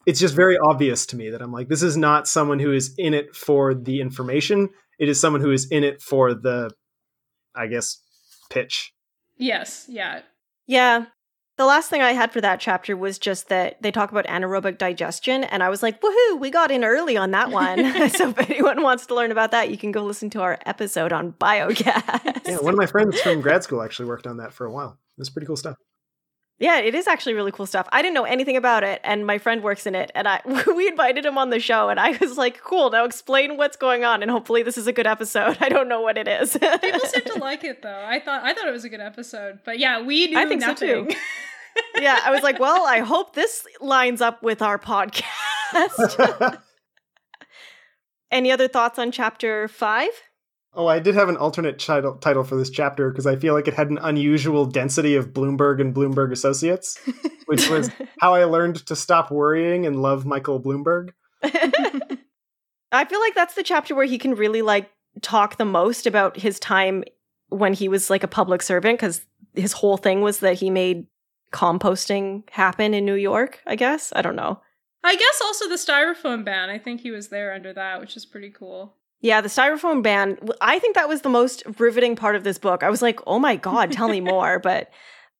[0.06, 2.96] It's just very obvious to me that I'm like, this is not someone who is
[2.98, 4.70] in it for the information.
[4.98, 6.72] It is someone who is in it for the,
[7.56, 8.02] I guess,
[8.50, 8.94] pitch.
[9.38, 10.22] Yes, yeah.
[10.68, 11.06] Yeah.
[11.60, 14.78] The last thing I had for that chapter was just that they talk about anaerobic
[14.78, 17.80] digestion, and I was like, woohoo, we got in early on that one.
[18.12, 21.12] so if anyone wants to learn about that, you can go listen to our episode
[21.12, 22.48] on biogas.
[22.48, 25.00] Yeah, one of my friends from grad school actually worked on that for a while.
[25.18, 25.76] It's pretty cool stuff.
[26.60, 27.90] Yeah, it is actually really cool stuff.
[27.92, 30.42] I didn't know anything about it, and my friend works in it, and I
[30.74, 34.06] we invited him on the show, and I was like, "Cool, now explain what's going
[34.06, 36.54] on, and hopefully this is a good episode." I don't know what it is.
[36.54, 38.06] People seem to like it though.
[38.06, 40.62] I thought I thought it was a good episode, but yeah, we knew I think
[40.62, 40.90] nothing.
[40.90, 41.16] so too.
[42.02, 45.24] Yeah, I was like, "Well, I hope this lines up with our podcast."
[48.32, 50.10] Any other thoughts on chapter five?
[50.74, 53.68] oh, I did have an alternate title title for this chapter because I feel like
[53.68, 56.98] it had an unusual density of Bloomberg and Bloomberg Associates,
[57.46, 57.90] which was
[58.20, 61.10] how I learned to stop worrying and love Michael Bloomberg.
[61.44, 64.90] I feel like that's the chapter where he can really like
[65.22, 67.04] talk the most about his time
[67.50, 69.26] when he was like a public servant because
[69.56, 71.08] his whole thing was that he made
[71.52, 74.14] composting happen in New York, I guess.
[74.16, 74.62] I don't know.
[75.04, 76.70] I guess also the styrofoam ban.
[76.70, 78.96] I think he was there under that, which is pretty cool.
[79.22, 82.84] Yeah, the styrofoam ban, I think that was the most riveting part of this book.
[82.84, 84.60] I was like, oh my God, tell me more.
[84.60, 84.90] But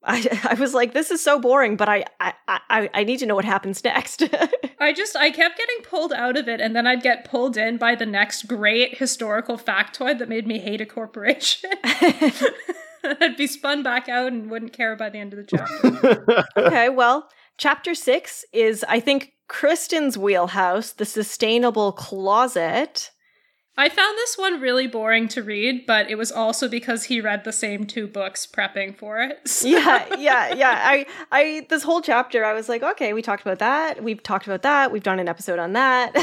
[0.04, 3.26] I, I was like, this is so boring, but I, I, I, I need to
[3.26, 4.24] know what happens next.
[4.80, 7.78] I just I kept getting pulled out of it, and then I'd get pulled in
[7.78, 11.70] by the next great historical factoid that made me hate a corporation.
[13.22, 16.46] I'd be spun back out and wouldn't care by the end of the chapter.
[16.58, 23.12] okay, well, chapter six is, I think, Kristen's wheelhouse, the sustainable closet.
[23.78, 27.46] I found this one really boring to read, but it was also because he read
[27.46, 29.40] the same two books prepping for it.
[29.48, 30.82] So- yeah, yeah, yeah.
[30.84, 34.04] I, I, this whole chapter, I was like, okay, we talked about that.
[34.04, 34.92] We've talked about that.
[34.92, 36.14] We've done an episode on that.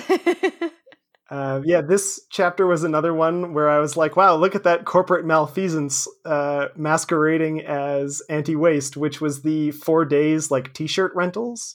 [1.29, 4.85] Uh, yeah, this chapter was another one where I was like, wow, look at that
[4.85, 11.13] corporate malfeasance uh, masquerading as anti waste, which was the For Days like t shirt
[11.15, 11.75] rentals.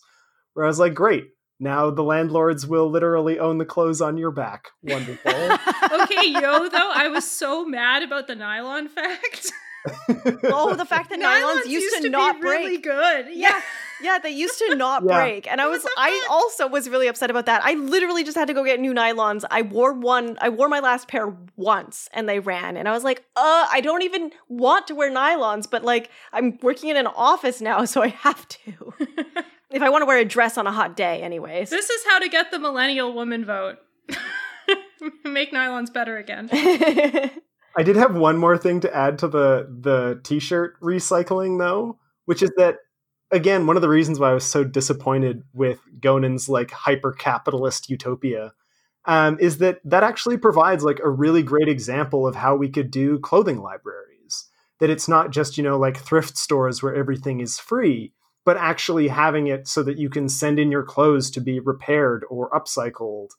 [0.53, 1.29] Where I was like, great,
[1.59, 4.69] now the landlords will literally own the clothes on your back.
[4.83, 5.31] Wonderful.
[6.01, 9.51] okay, yo, though, I was so mad about the nylon fact.
[10.43, 11.19] oh, the fact that
[11.65, 12.59] nylons, used, to, not be break.
[12.59, 13.27] really good.
[13.33, 13.61] Yeah.
[14.01, 15.15] Yeah, they used to not Yeah.
[15.15, 15.51] break.
[15.51, 17.61] And I was I also was really upset about that.
[17.63, 19.43] I literally just had to go get new nylons.
[19.51, 22.77] I wore one I wore my last pair once and they ran.
[22.77, 26.57] And I was like, "Uh, I don't even want to wear nylons, but like I'm
[26.61, 28.93] working in an office now, so I have to."
[29.71, 31.69] if I want to wear a dress on a hot day anyways.
[31.69, 33.77] This is how to get the millennial woman vote.
[35.23, 36.49] Make nylons better again.
[37.77, 42.43] I did have one more thing to add to the the t-shirt recycling though, which
[42.43, 42.75] is that
[43.31, 47.89] again, one of the reasons why I was so disappointed with Gonen's like hyper capitalist
[47.89, 48.53] utopia
[49.05, 52.91] um, is that that actually provides like a really great example of how we could
[52.91, 54.47] do clothing libraries.
[54.79, 58.13] That it's not just you know like thrift stores where everything is free,
[58.45, 62.25] but actually having it so that you can send in your clothes to be repaired
[62.29, 63.29] or upcycled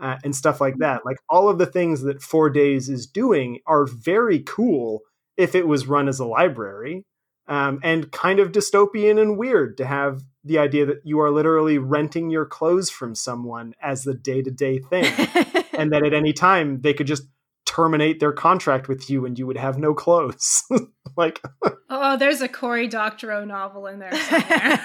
[0.00, 1.04] uh, and stuff like that.
[1.04, 5.00] Like all of the things that For Days is doing are very cool
[5.36, 7.06] if it was run as a library,
[7.52, 11.76] um, and kind of dystopian and weird to have the idea that you are literally
[11.76, 15.04] renting your clothes from someone as the day to day thing,
[15.74, 17.24] and that at any time they could just
[17.66, 20.64] terminate their contract with you and you would have no clothes.
[21.16, 21.42] like,
[21.90, 24.80] Oh, there's a Cory Doctorow novel in there somewhere.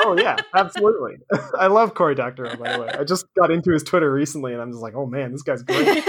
[0.00, 1.14] oh yeah, absolutely.
[1.58, 2.88] I love Cory Doctorow, by the way.
[2.88, 5.62] I just got into his Twitter recently, and I'm just like, oh man, this guy's
[5.62, 6.04] great.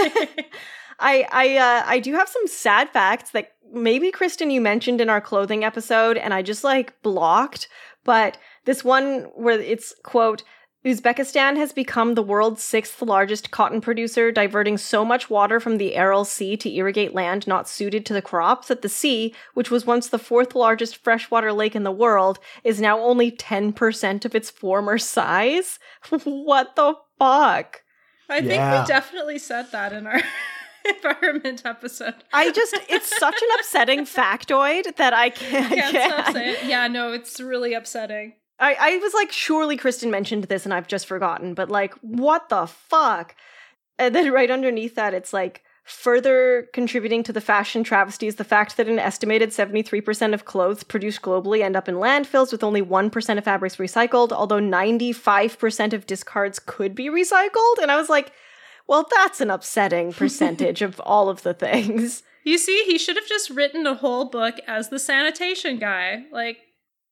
[1.00, 5.10] I I uh, I do have some sad facts that maybe Kristen you mentioned in
[5.10, 7.68] our clothing episode, and I just like blocked.
[8.04, 10.42] But this one where it's quote.
[10.84, 15.96] Uzbekistan has become the world's sixth largest cotton producer, diverting so much water from the
[15.96, 19.86] Aral Sea to irrigate land not suited to the crops that the sea, which was
[19.86, 24.50] once the fourth largest freshwater lake in the world, is now only 10% of its
[24.50, 25.78] former size.
[26.24, 27.80] what the fuck?
[28.28, 30.20] I think we definitely said that in our
[30.96, 32.14] environment episode.
[32.32, 35.72] I just, it's such an upsetting factoid that I can't.
[35.72, 36.68] I, Can't can't- stop saying.
[36.68, 38.34] Yeah, no, it's really upsetting.
[38.58, 42.48] I, I was like, surely Kristen mentioned this and I've just forgotten, but like, what
[42.48, 43.34] the fuck?
[43.98, 48.42] And then right underneath that, it's like, Further contributing to the fashion travesty is the
[48.42, 52.80] fact that an estimated 73% of clothes produced globally end up in landfills with only
[52.80, 57.82] 1% of fabrics recycled, although 95% of discards could be recycled.
[57.82, 58.32] And I was like,
[58.86, 62.22] well, that's an upsetting percentage of all of the things.
[62.44, 66.24] You see, he should have just written a whole book as the sanitation guy.
[66.30, 66.58] Like,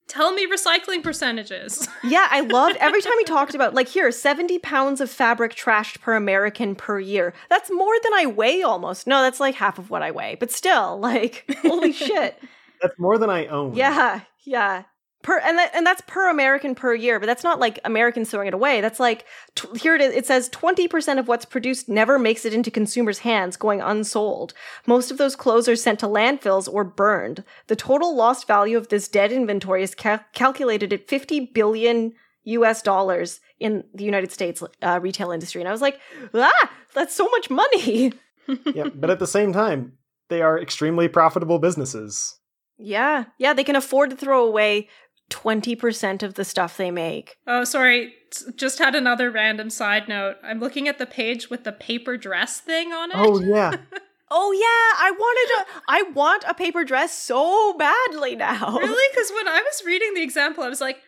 [0.07, 1.89] tell me recycling percentages.
[2.05, 6.01] Yeah, I loved every time he talked about like here, 70 pounds of fabric trashed
[6.01, 7.33] per American per year.
[7.49, 9.07] That's more than I weigh almost.
[9.07, 12.37] No, that's like half of what I weigh, but still, like, holy shit.
[12.83, 13.75] That's more than I own.
[13.77, 14.83] Yeah, yeah.
[15.23, 18.49] Per and that, and that's per American per year, but that's not like Americans throwing
[18.49, 18.81] it away.
[18.81, 20.15] That's like t- here it is.
[20.15, 24.53] It says twenty percent of what's produced never makes it into consumers' hands, going unsold.
[24.87, 27.45] Most of those clothes are sent to landfills or burned.
[27.69, 32.15] The total lost value of this dead inventory is cal- calculated at fifty billion
[32.45, 32.83] U.S.
[32.83, 36.01] dollars in the United States uh, retail industry, and I was like,
[36.35, 38.13] ah, that's so much money.
[38.75, 39.93] yeah, but at the same time,
[40.29, 42.39] they are extremely profitable businesses.
[42.79, 44.89] Yeah, yeah, they can afford to throw away
[45.33, 47.39] 20% of the stuff they make.
[47.47, 48.15] Oh, sorry.
[48.55, 50.37] Just had another random side note.
[50.43, 53.17] I'm looking at the page with the paper dress thing on it.
[53.17, 53.77] Oh, yeah.
[54.31, 55.05] oh, yeah.
[55.05, 58.79] I wanted to, I want a paper dress so badly now.
[58.79, 59.09] Really?
[59.13, 60.99] Because when I was reading the example, I was like,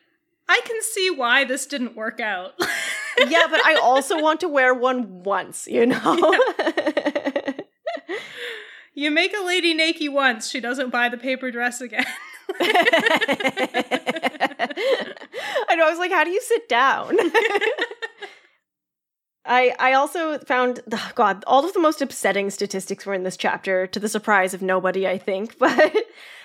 [0.49, 2.55] I can see why this didn't work out.
[3.19, 6.35] yeah, but I also want to wear one once, you know?
[6.59, 7.53] Yeah.
[8.95, 12.07] you make a lady naked once, she doesn't buy the paper dress again.
[15.69, 15.87] I know.
[15.87, 17.17] I was like, how do you sit down?
[19.45, 23.37] I I also found oh God all of the most upsetting statistics were in this
[23.37, 25.57] chapter, to the surprise of nobody, I think.
[25.65, 25.95] But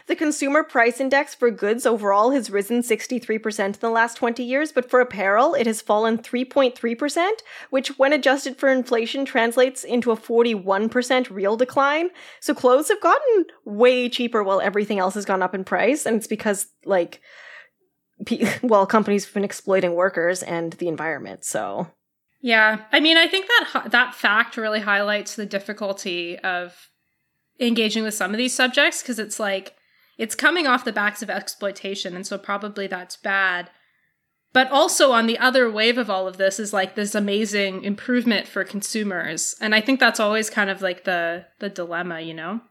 [0.07, 4.71] the consumer price index for goods overall has risen 63% in the last 20 years,
[4.71, 7.29] but for apparel, it has fallen 3.3%,
[7.69, 12.09] which, when adjusted for inflation, translates into a 41% real decline.
[12.39, 16.15] So clothes have gotten way cheaper while everything else has gone up in price, and
[16.15, 17.21] it's because like
[18.63, 21.45] well, companies have been exploiting workers and the environment.
[21.45, 21.87] So
[22.41, 26.89] yeah, I mean, I think that that fact really highlights the difficulty of
[27.59, 29.75] engaging with some of these subjects because it's like
[30.17, 33.69] it's coming off the backs of exploitation, and so probably that's bad.
[34.51, 38.47] But also on the other wave of all of this is like this amazing improvement
[38.47, 42.61] for consumers, and I think that's always kind of like the the dilemma, you know.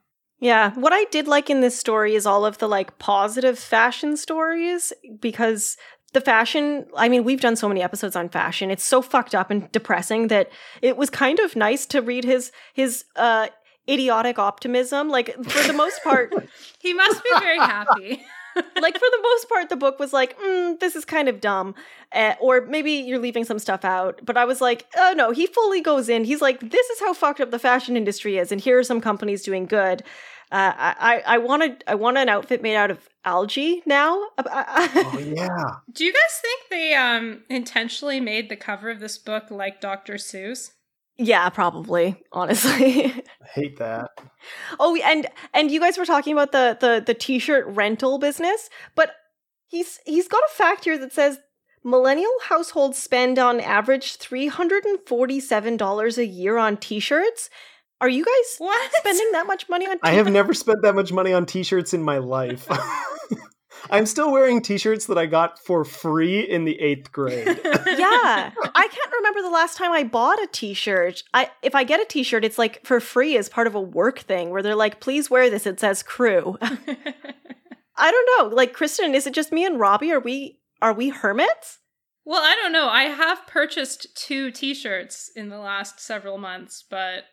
[0.40, 4.16] Yeah, what I did like in this story is all of the like positive fashion
[4.16, 5.76] stories because
[6.12, 8.70] the fashion i mean we've done so many episodes on fashion.
[8.70, 10.50] It's so fucked up and depressing that
[10.82, 13.48] it was kind of nice to read his his uh
[13.88, 15.08] idiotic optimism.
[15.08, 16.32] Like for the most part
[16.78, 18.22] he must be very happy.
[18.80, 21.74] like for the most part the book was like mm, this is kind of dumb
[22.12, 25.46] uh, or maybe you're leaving some stuff out but i was like oh no he
[25.46, 26.24] fully goes in.
[26.24, 29.00] He's like this is how fucked up the fashion industry is and here are some
[29.00, 30.02] companies doing good
[30.50, 34.28] uh, I I wanted I want an outfit made out of algae now.
[34.38, 35.48] oh yeah.
[35.92, 40.14] Do you guys think they um intentionally made the cover of this book like Dr.
[40.14, 40.72] Seuss?
[41.18, 42.22] Yeah, probably.
[42.32, 43.06] Honestly,
[43.42, 44.10] I hate that.
[44.80, 49.12] Oh, and and you guys were talking about the the the t-shirt rental business, but
[49.66, 51.40] he's he's got a fact here that says
[51.84, 57.48] millennial households spend on average $347 a year on t-shirts
[58.00, 58.92] are you guys what?
[58.94, 60.08] spending that much money on t-shirts?
[60.08, 62.68] I have never spent that much money on t-shirts in my life.
[63.90, 67.46] I'm still wearing t-shirts that I got for free in the 8th grade.
[67.64, 68.50] yeah.
[68.74, 71.22] I can't remember the last time I bought a t-shirt.
[71.34, 74.20] I if I get a t-shirt it's like for free as part of a work
[74.20, 76.58] thing where they're like please wear this it says crew.
[76.60, 78.54] I don't know.
[78.54, 80.12] Like Kristen, is it just me and Robbie?
[80.12, 81.78] Are we are we hermits?
[82.24, 82.88] Well, I don't know.
[82.88, 87.24] I have purchased two t-shirts in the last several months, but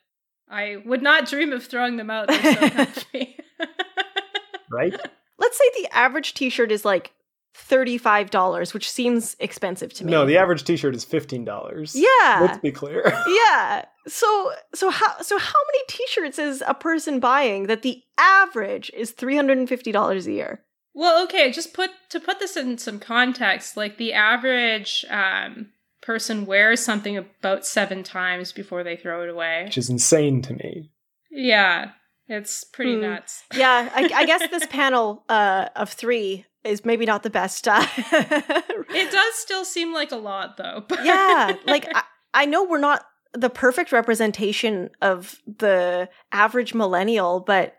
[0.50, 2.28] I would not dream of throwing them out.
[2.28, 3.38] They're so comfy.
[4.72, 4.94] right?
[5.38, 7.12] Let's say the average t-shirt is like
[7.58, 10.12] $35, which seems expensive to me.
[10.12, 11.96] No, the average t-shirt is $15.
[11.96, 12.40] Yeah.
[12.42, 13.04] Let's be clear.
[13.46, 13.86] yeah.
[14.08, 19.14] So so how so how many t-shirts is a person buying that the average is
[19.14, 20.62] $350 a year?
[20.94, 25.72] Well, okay, just put to put this in some context, like the average um
[26.06, 29.64] person wears something about seven times before they throw it away.
[29.66, 30.92] Which is insane to me.
[31.32, 31.92] Yeah,
[32.28, 33.02] it's pretty hmm.
[33.02, 33.44] nuts.
[33.56, 37.68] Yeah, I, I guess this panel uh, of three is maybe not the best.
[37.68, 40.84] Uh, it does still seem like a lot, though.
[40.88, 42.04] But yeah, like I,
[42.34, 47.76] I know we're not the perfect representation of the average millennial, but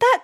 [0.00, 0.20] that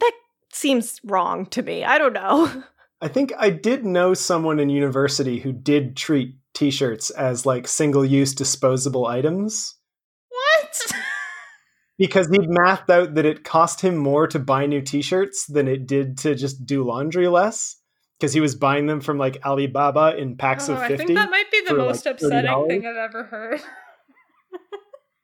[0.00, 0.12] that
[0.52, 1.84] seems wrong to me.
[1.84, 2.64] I don't know.
[3.00, 8.34] I think I did know someone in university who did treat t-shirts as like single-use
[8.34, 9.76] disposable items.
[10.28, 10.92] What?
[11.98, 15.86] because he'd mathed out that it cost him more to buy new t-shirts than it
[15.86, 17.76] did to just do laundry less
[18.18, 20.94] because he was buying them from like Alibaba in packs oh, of 50.
[20.94, 23.60] I think that might be the for, like, most upsetting thing I've ever heard.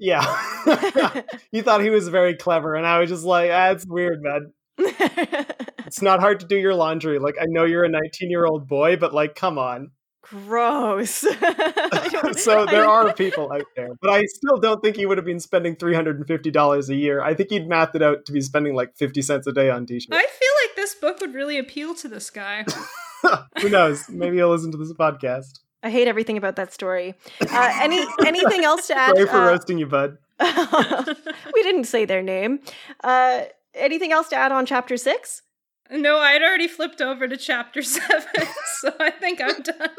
[0.00, 0.24] Yeah.
[1.50, 4.52] he thought he was very clever and I was just like, ah, it's weird, man.
[5.88, 7.18] It's not hard to do your laundry.
[7.18, 9.90] Like I know you're a 19-year-old boy, but like come on.
[10.30, 11.24] Gross.
[12.36, 15.40] So there are people out there, but I still don't think he would have been
[15.40, 17.22] spending three hundred and fifty dollars a year.
[17.22, 19.86] I think he'd math it out to be spending like fifty cents a day on
[19.86, 20.08] t-shirts.
[20.12, 22.64] I feel like this book would really appeal to this guy.
[23.60, 24.08] Who knows?
[24.08, 25.60] Maybe he'll listen to this podcast.
[25.82, 27.14] I hate everything about that story.
[27.40, 29.16] Uh, any anything else to add?
[29.16, 30.18] Sorry for uh, roasting you, bud.
[30.40, 32.60] we didn't say their name.
[33.02, 33.42] Uh,
[33.74, 35.42] anything else to add on chapter six?
[35.90, 38.46] No, I'd already flipped over to chapter seven,
[38.80, 39.90] so I think I'm done.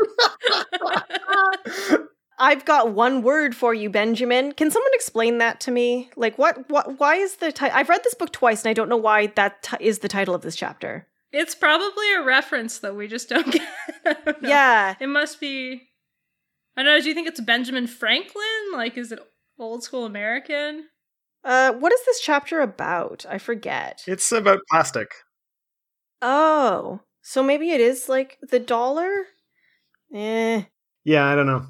[2.41, 4.53] I've got one word for you, Benjamin.
[4.53, 6.09] Can someone explain that to me?
[6.15, 6.69] Like, what?
[6.69, 6.97] What?
[6.99, 7.77] Why is the title?
[7.77, 10.33] I've read this book twice, and I don't know why that ti- is the title
[10.33, 11.05] of this chapter.
[11.33, 13.61] it's probably a reference that we just don't get.
[14.25, 14.37] Don't.
[14.41, 15.81] Yeah, It must be.
[16.77, 17.01] I don't know.
[17.01, 18.71] Do you think it's Benjamin Franklin?
[18.71, 19.19] Like, is it
[19.59, 20.85] old school American?
[21.43, 23.25] Uh, what is this chapter about?
[23.29, 24.01] I forget.
[24.07, 25.09] It's about plastic.
[26.21, 29.25] Oh, so maybe it is like the dollar.
[30.13, 30.63] Eh.
[31.03, 31.65] Yeah, I don't know.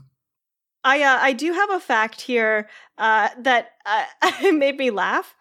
[0.84, 4.06] I uh, I do have a fact here uh, that uh,
[4.54, 5.36] made me laugh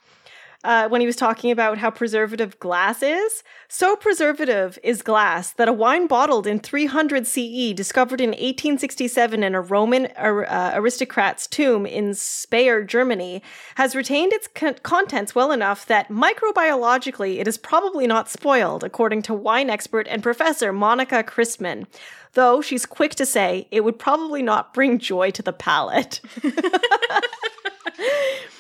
[0.65, 3.45] uh, when he was talking about how preservative glass is.
[3.69, 9.55] So preservative is glass that a wine bottled in 300 CE, discovered in 1867 in
[9.55, 13.43] a Roman uh, aristocrat's tomb in Speyer, Germany,
[13.77, 19.23] has retained its con- contents well enough that microbiologically it is probably not spoiled, according
[19.23, 21.87] to wine expert and professor Monika Christmann.
[22.35, 26.21] Though she's quick to say it would probably not bring joy to the palate.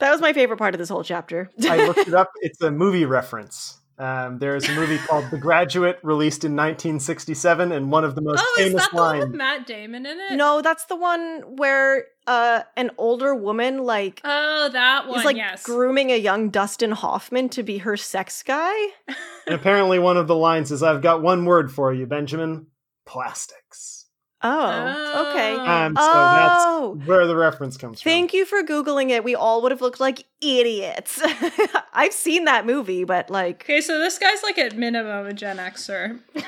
[0.00, 1.50] that was my favorite part of this whole chapter.
[1.68, 2.30] I looked it up.
[2.40, 3.74] It's a movie reference.
[4.00, 8.20] Um, there is a movie called The Graduate, released in 1967, and one of the
[8.20, 8.46] most famous.
[8.46, 10.36] oh, is famous that the one with Matt Damon in it?
[10.36, 15.18] no, that's the one where uh, an older woman like Oh, that one.
[15.18, 15.64] is like yes.
[15.64, 18.72] grooming a young Dustin Hoffman to be her sex guy.
[19.48, 22.68] And apparently, one of the lines is, "I've got one word for you, Benjamin:
[23.04, 23.97] plastics."
[24.42, 25.54] Oh, okay.
[25.54, 25.66] Oh.
[25.66, 28.10] Um, so oh, that's where the reference comes from.
[28.10, 29.24] thank you for googling it.
[29.24, 31.20] We all would have looked like idiots.
[31.92, 35.56] I've seen that movie, but like, Okay, so this guy's like at minimum a Gen
[35.56, 36.20] Xer.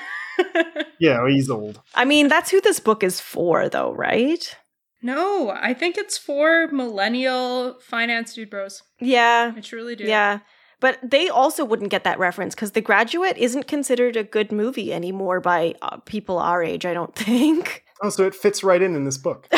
[0.98, 1.80] Yeah, he's old.
[1.94, 4.56] I mean, that's who this book is for, though, right?
[5.02, 8.82] no, I think it's for millennial finance dude bros.
[9.00, 10.04] Yeah, I truly do.
[10.04, 10.40] Yeah.
[10.80, 14.92] But they also wouldn't get that reference because The Graduate isn't considered a good movie
[14.92, 17.84] anymore by uh, people our age, I don't think.
[18.02, 19.46] Oh, so it fits right in in this book.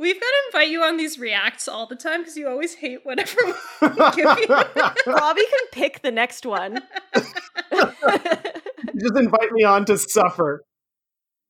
[0.00, 3.04] We've got to invite you on these reacts all the time because you always hate
[3.04, 3.36] whatever
[3.82, 4.46] we give you.
[5.12, 6.80] Robbie can pick the next one.
[7.14, 10.62] Just invite me on to suffer.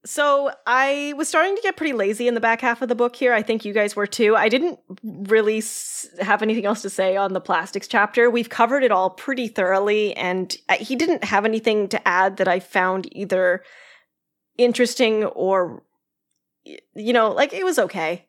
[0.08, 3.14] So I was starting to get pretty lazy in the back half of the book
[3.14, 3.34] here.
[3.34, 4.34] I think you guys were too.
[4.36, 5.62] I didn't really
[6.18, 8.30] have anything else to say on the plastics chapter.
[8.30, 12.48] We've covered it all pretty thoroughly, and uh, he didn't have anything to add that
[12.48, 13.62] I found either
[14.56, 15.82] interesting or,
[16.64, 18.24] you know, like it was okay.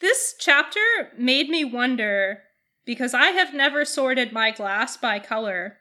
[0.00, 0.80] This chapter
[1.16, 2.42] made me wonder
[2.84, 5.76] because I have never sorted my glass by color.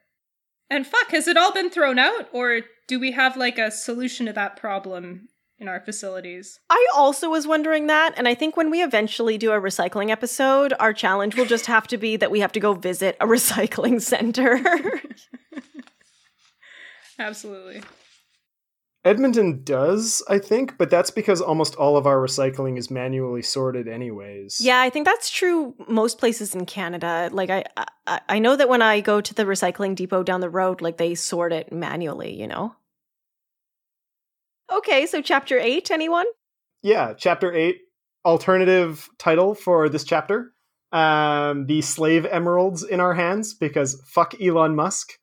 [0.70, 2.30] And fuck, has it all been thrown out?
[2.32, 5.28] Or do we have like a solution to that problem
[5.60, 6.60] in our facilities?
[6.70, 10.74] I also was wondering that, and I think when we eventually do a recycling episode,
[10.80, 14.02] our challenge will just have to be that we have to go visit a recycling
[14.02, 14.62] center.
[17.20, 17.82] Absolutely.
[19.08, 23.88] Edmonton does, I think, but that's because almost all of our recycling is manually sorted,
[23.88, 24.60] anyways.
[24.60, 27.30] yeah, I think that's true most places in Canada.
[27.32, 27.64] Like I,
[28.06, 30.98] I I know that when I go to the recycling depot down the road, like
[30.98, 32.76] they sort it manually, you know.
[34.72, 36.26] Okay, so chapter 8, anyone?
[36.84, 37.78] Yeah, chapter eight,
[38.26, 40.54] alternative title for this chapter.
[40.92, 45.14] Um, the slave emeralds in our hands because fuck Elon Musk.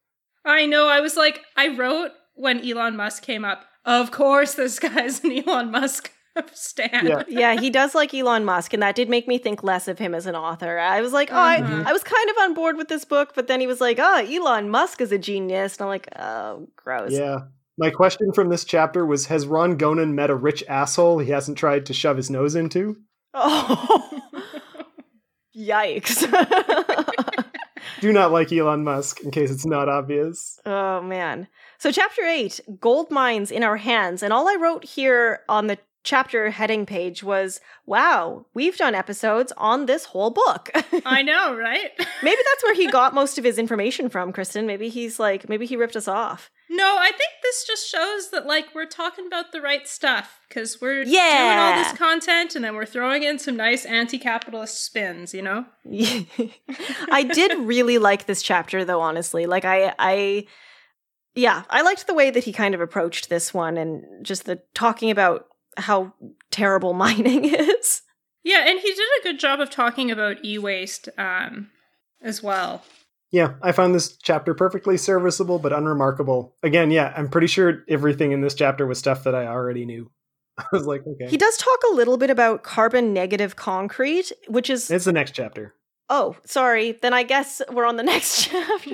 [0.44, 4.78] I know, I was like, I wrote when Elon Musk came up, of course this
[4.78, 6.10] guy's an Elon Musk
[6.52, 7.08] stand.
[7.08, 7.22] Yeah.
[7.28, 10.14] yeah, he does like Elon Musk, and that did make me think less of him
[10.14, 10.78] as an author.
[10.78, 11.86] I was like, oh, I, Mhm.
[11.86, 14.16] I was kind of on board with this book, but then he was like, oh,
[14.28, 15.76] Elon Musk is a genius.
[15.76, 17.12] And I'm like, oh, gross.
[17.12, 17.38] Yeah.
[17.78, 21.58] My question from this chapter was Has Ron Gonen met a rich asshole he hasn't
[21.58, 22.96] tried to shove his nose into?
[23.36, 24.20] Oh,
[25.56, 26.22] yikes.
[28.04, 30.60] Do not like Elon Musk, in case it's not obvious.
[30.66, 31.48] oh, man.
[31.78, 34.22] So, chapter eight gold mines in our hands.
[34.22, 39.52] And all I wrote here on the chapter heading page was wow, we've done episodes
[39.56, 40.70] on this whole book.
[41.04, 41.90] I know, right?
[42.22, 44.66] maybe that's where he got most of his information from, Kristen.
[44.66, 46.50] Maybe he's like, maybe he ripped us off.
[46.70, 50.80] No, I think this just shows that like we're talking about the right stuff because
[50.80, 51.38] we're yeah.
[51.38, 55.66] doing all this content and then we're throwing in some nice anti-capitalist spins, you know?
[57.10, 59.46] I did really like this chapter though, honestly.
[59.46, 60.46] Like I I
[61.34, 64.62] yeah, I liked the way that he kind of approached this one and just the
[64.72, 66.12] talking about how
[66.50, 68.02] terrible mining is.
[68.42, 71.70] Yeah, and he did a good job of talking about e-waste um,
[72.22, 72.84] as well.
[73.32, 76.54] Yeah, I found this chapter perfectly serviceable but unremarkable.
[76.62, 80.10] Again, yeah, I'm pretty sure everything in this chapter was stuff that I already knew.
[80.58, 81.28] I was like, okay.
[81.28, 85.32] He does talk a little bit about carbon negative concrete, which is it's the next
[85.32, 85.74] chapter.
[86.10, 86.92] Oh, sorry.
[86.92, 88.90] Then I guess we're on the next chapter.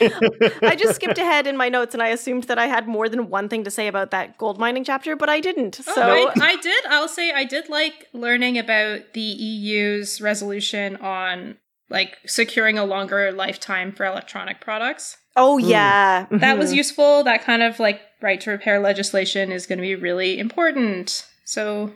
[0.66, 3.28] I just skipped ahead in my notes and I assumed that I had more than
[3.28, 5.80] one thing to say about that gold mining chapter, but I didn't.
[5.86, 6.86] Oh, So I, I did.
[6.86, 11.56] I'll say I did like learning about the EU's resolution on
[11.90, 15.18] like securing a longer lifetime for electronic products.
[15.36, 15.68] Oh Hmm.
[15.68, 16.26] yeah.
[16.30, 16.76] That was Mhm.
[16.76, 17.24] useful.
[17.24, 21.26] That kind of like right to repair legislation is going to be really important.
[21.44, 21.92] So,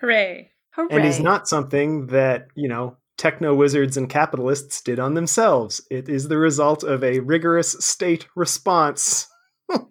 [0.00, 0.50] hooray!
[0.76, 0.88] Hooray.
[0.90, 5.82] and is not something that, you know, techno wizards and capitalists did on themselves.
[5.90, 9.26] It is the result of a rigorous state response.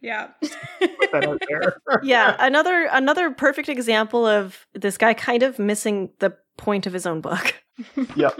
[0.01, 0.29] Yeah.
[0.79, 1.77] Put that out there.
[2.01, 7.05] yeah, another another perfect example of this guy kind of missing the point of his
[7.05, 7.53] own book.
[8.15, 8.39] yep.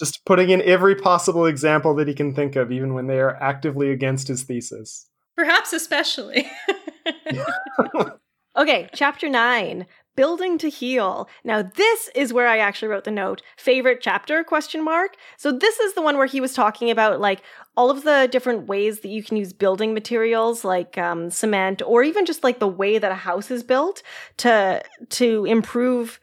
[0.00, 3.40] Just putting in every possible example that he can think of, even when they are
[3.40, 5.06] actively against his thesis.
[5.36, 6.50] Perhaps especially.
[8.56, 9.84] Okay, chapter 9,
[10.16, 11.28] building to heal.
[11.44, 15.16] Now this is where I actually wrote the note, favorite chapter question mark.
[15.36, 17.42] So this is the one where he was talking about like
[17.76, 22.02] all of the different ways that you can use building materials like um, cement or
[22.02, 24.02] even just like the way that a house is built
[24.38, 26.20] to to improve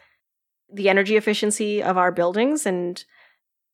[0.73, 3.03] the energy efficiency of our buildings and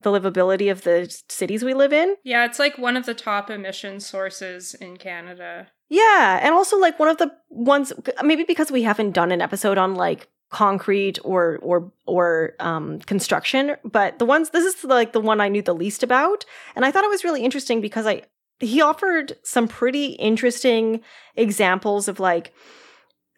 [0.02, 2.16] the livability of the cities we live in.
[2.24, 5.68] yeah, it's like one of the top emission sources in Canada.
[5.90, 7.94] Yeah, and also like one of the ones
[8.24, 13.76] maybe because we haven't done an episode on like concrete or or or um construction,
[13.84, 16.46] but the ones this is like the one I knew the least about,
[16.76, 18.24] and I thought it was really interesting because I
[18.60, 21.02] he offered some pretty interesting
[21.36, 22.54] examples of like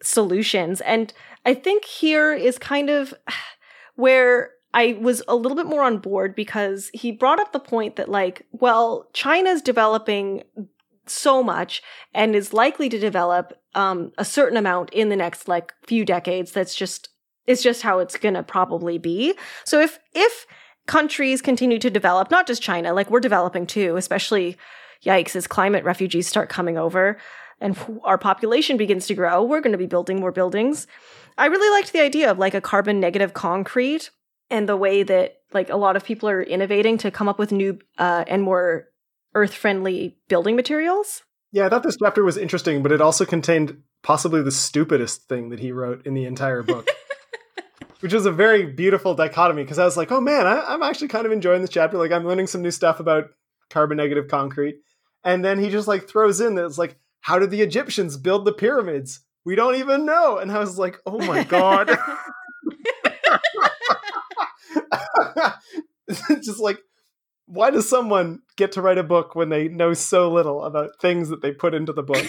[0.02, 1.12] solutions and
[1.44, 3.14] I think here is kind of
[3.96, 7.96] where I was a little bit more on board because he brought up the point
[7.96, 10.42] that like well China's developing
[11.06, 11.82] so much
[12.14, 16.52] and is likely to develop um, a certain amount in the next like few decades
[16.52, 17.08] that's just
[17.46, 19.34] it's just how it's to probably be.
[19.64, 20.46] So if if
[20.86, 24.56] countries continue to develop not just china like we're developing too especially
[25.04, 27.16] yikes as climate refugees start coming over
[27.60, 30.86] and our population begins to grow we're going to be building more buildings.
[31.38, 34.10] I really liked the idea of like a carbon negative concrete
[34.50, 37.52] and the way that like a lot of people are innovating to come up with
[37.52, 38.88] new uh, and more
[39.34, 41.22] earth friendly building materials.
[41.52, 45.50] Yeah, I thought this chapter was interesting, but it also contained possibly the stupidest thing
[45.50, 46.88] that he wrote in the entire book.
[48.00, 51.08] Which was a very beautiful dichotomy because I was like, oh man, I, I'm actually
[51.08, 51.98] kind of enjoying this chapter.
[51.98, 53.30] Like, I'm learning some new stuff about
[53.68, 54.76] carbon negative concrete.
[55.22, 58.46] And then he just like throws in that it's like, how did the Egyptians build
[58.46, 59.20] the pyramids?
[59.44, 60.38] We don't even know.
[60.38, 61.90] And I was like, oh my God.
[66.42, 66.78] just like,
[67.50, 71.28] why does someone get to write a book when they know so little about things
[71.30, 72.24] that they put into the book?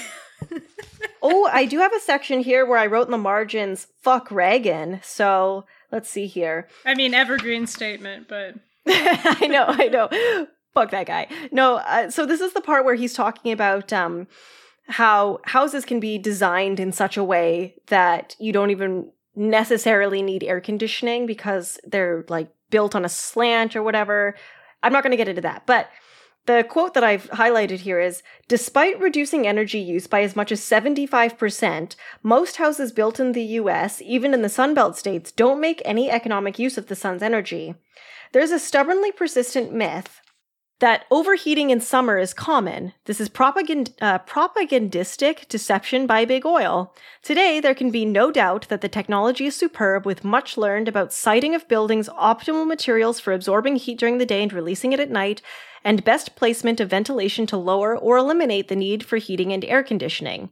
[1.22, 5.00] oh, I do have a section here where I wrote in the margins, fuck Reagan.
[5.04, 6.68] So let's see here.
[6.86, 8.56] I mean, evergreen statement, but
[8.88, 10.48] I know, I know.
[10.74, 11.28] Fuck that guy.
[11.52, 14.28] No, uh, so this is the part where he's talking about um,
[14.88, 20.44] how houses can be designed in such a way that you don't even necessarily need
[20.44, 24.36] air conditioning because they're like built on a slant or whatever.
[24.84, 25.90] I'm not going to get into that, but
[26.48, 30.62] the quote that I've highlighted here is Despite reducing energy use by as much as
[30.62, 36.10] 75%, most houses built in the US, even in the Sunbelt states, don't make any
[36.10, 37.76] economic use of the sun's energy.
[38.32, 40.21] There's a stubbornly persistent myth
[40.82, 42.92] that overheating in summer is common.
[43.06, 46.94] This is propagand- uh, propagandistic deception by big oil.
[47.22, 51.14] Today, there can be no doubt that the technology is superb, with much learned about
[51.14, 55.12] siting of buildings, optimal materials for absorbing heat during the day and releasing it at
[55.12, 55.44] night,
[55.84, 59.84] and best placement of ventilation to lower or eliminate the need for heating and air
[59.84, 60.50] conditioning.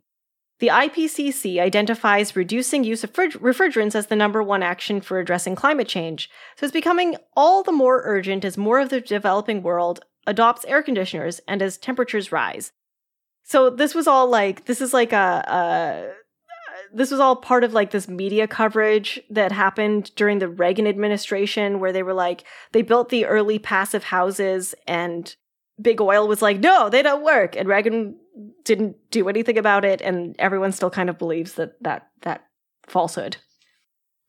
[0.59, 5.55] The IPCC identifies reducing use of frig- refrigerants as the number one action for addressing
[5.55, 10.01] climate change, so it's becoming all the more urgent as more of the developing world
[10.27, 12.71] adopts air conditioners and as temperatures rise.
[13.43, 16.13] So this was all like this is like a, a
[16.93, 21.79] this was all part of like this media coverage that happened during the Reagan administration
[21.79, 25.35] where they were like they built the early passive houses and
[25.81, 28.15] big oil was like no they don't work and Reagan
[28.63, 32.45] didn't do anything about it and everyone still kind of believes that that that
[32.87, 33.37] falsehood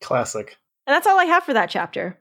[0.01, 0.57] Classic.
[0.87, 2.20] and that's all i have for that chapter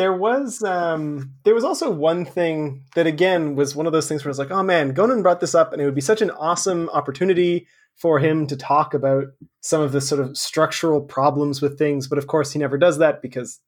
[0.00, 4.24] There was um there was also one thing that again was one of those things
[4.24, 6.22] where I was like, oh man, Gonen brought this up and it would be such
[6.22, 7.66] an awesome opportunity
[7.96, 9.24] for him to talk about
[9.60, 12.96] some of the sort of structural problems with things, but of course he never does
[12.96, 13.60] that because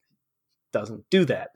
[0.73, 1.51] he doesn't do that.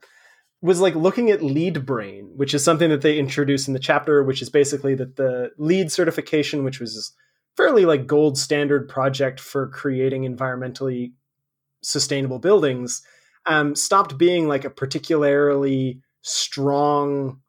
[0.61, 4.23] Was like looking at LEED brain, which is something that they introduce in the chapter,
[4.23, 7.15] which is basically that the LEED certification, which was
[7.55, 11.13] fairly like gold standard project for creating environmentally
[11.81, 13.01] sustainable buildings,
[13.47, 17.39] um, stopped being like a particularly strong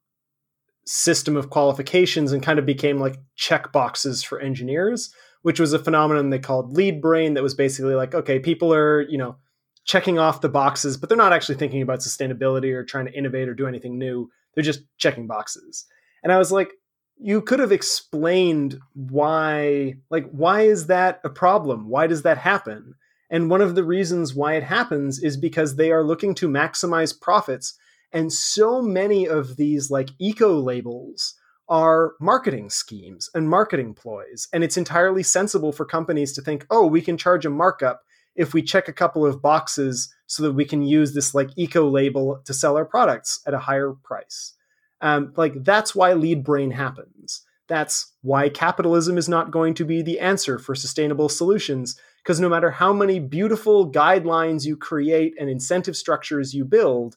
[0.87, 5.13] system of qualifications and kind of became like check boxes for engineers,
[5.43, 9.03] which was a phenomenon they called LEED brain that was basically like, okay, people are,
[9.03, 9.37] you know,
[9.85, 13.49] checking off the boxes, but they're not actually thinking about sustainability or trying to innovate
[13.49, 14.31] or do anything new.
[14.55, 15.85] They're just checking boxes.
[16.23, 16.73] And I was like,
[17.19, 21.89] you could have explained why, like, why is that a problem?
[21.89, 22.95] Why does that happen?
[23.31, 27.19] And one of the reasons why it happens is because they are looking to maximize
[27.19, 27.79] profits.
[28.13, 31.35] And so many of these, like, eco labels
[31.69, 34.49] are marketing schemes and marketing ploys.
[34.53, 38.03] And it's entirely sensible for companies to think, oh, we can charge a markup
[38.35, 41.87] if we check a couple of boxes so that we can use this, like, eco
[41.87, 44.55] label to sell our products at a higher price.
[45.03, 47.43] Um, like, that's why LEED brain happens.
[47.67, 52.49] That's why capitalism is not going to be the answer for sustainable solutions because no
[52.49, 57.17] matter how many beautiful guidelines you create and incentive structures you build,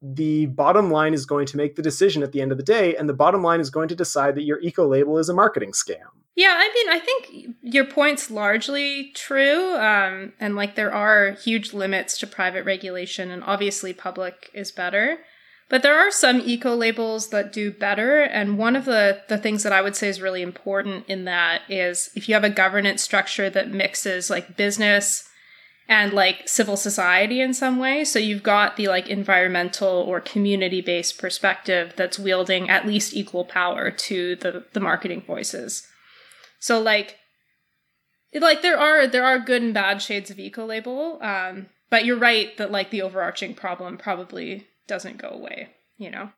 [0.00, 2.94] the bottom line is going to make the decision at the end of the day,
[2.96, 5.72] and the bottom line is going to decide that your eco label is a marketing
[5.72, 6.06] scam.
[6.36, 9.74] Yeah, I mean, I think your point's largely true.
[9.74, 15.18] Um, and like, there are huge limits to private regulation, and obviously, public is better.
[15.68, 18.22] But there are some eco labels that do better.
[18.22, 21.62] And one of the, the things that I would say is really important in that
[21.68, 25.28] is if you have a governance structure that mixes like business
[25.86, 28.04] and like civil society in some way.
[28.04, 33.44] So you've got the like environmental or community based perspective that's wielding at least equal
[33.44, 35.86] power to the, the marketing voices.
[36.60, 37.16] So like,
[38.34, 42.18] like there are there are good and bad shades of eco label, um, but you're
[42.18, 45.68] right that like the overarching problem probably doesn't go away.
[45.96, 46.30] You know.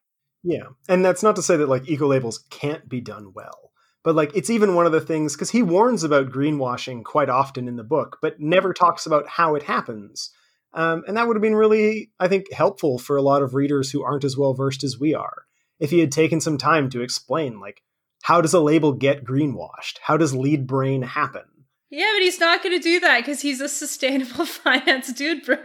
[0.43, 3.73] Yeah, and that's not to say that like eco labels can't be done well,
[4.03, 7.69] but like it's even one of the things because he warns about greenwashing quite often
[7.69, 10.31] in the book, but never talks about how it happens.
[10.73, 13.91] Um, and that would have been really, I think, helpful for a lot of readers
[13.91, 15.45] who aren't as well versed as we are.
[15.81, 17.83] If he had taken some time to explain, like,
[18.23, 19.99] how does a label get greenwashed?
[20.03, 21.43] How does LEED brain happen?
[21.91, 25.59] Yeah, but he's not going to do that because he's a sustainable finance dude, bro.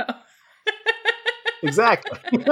[1.67, 2.19] Exactly.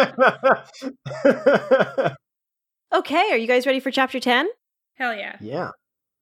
[2.93, 4.47] okay are you guys ready for chapter 10
[4.95, 5.37] Hell yeah.
[5.39, 5.69] yeah.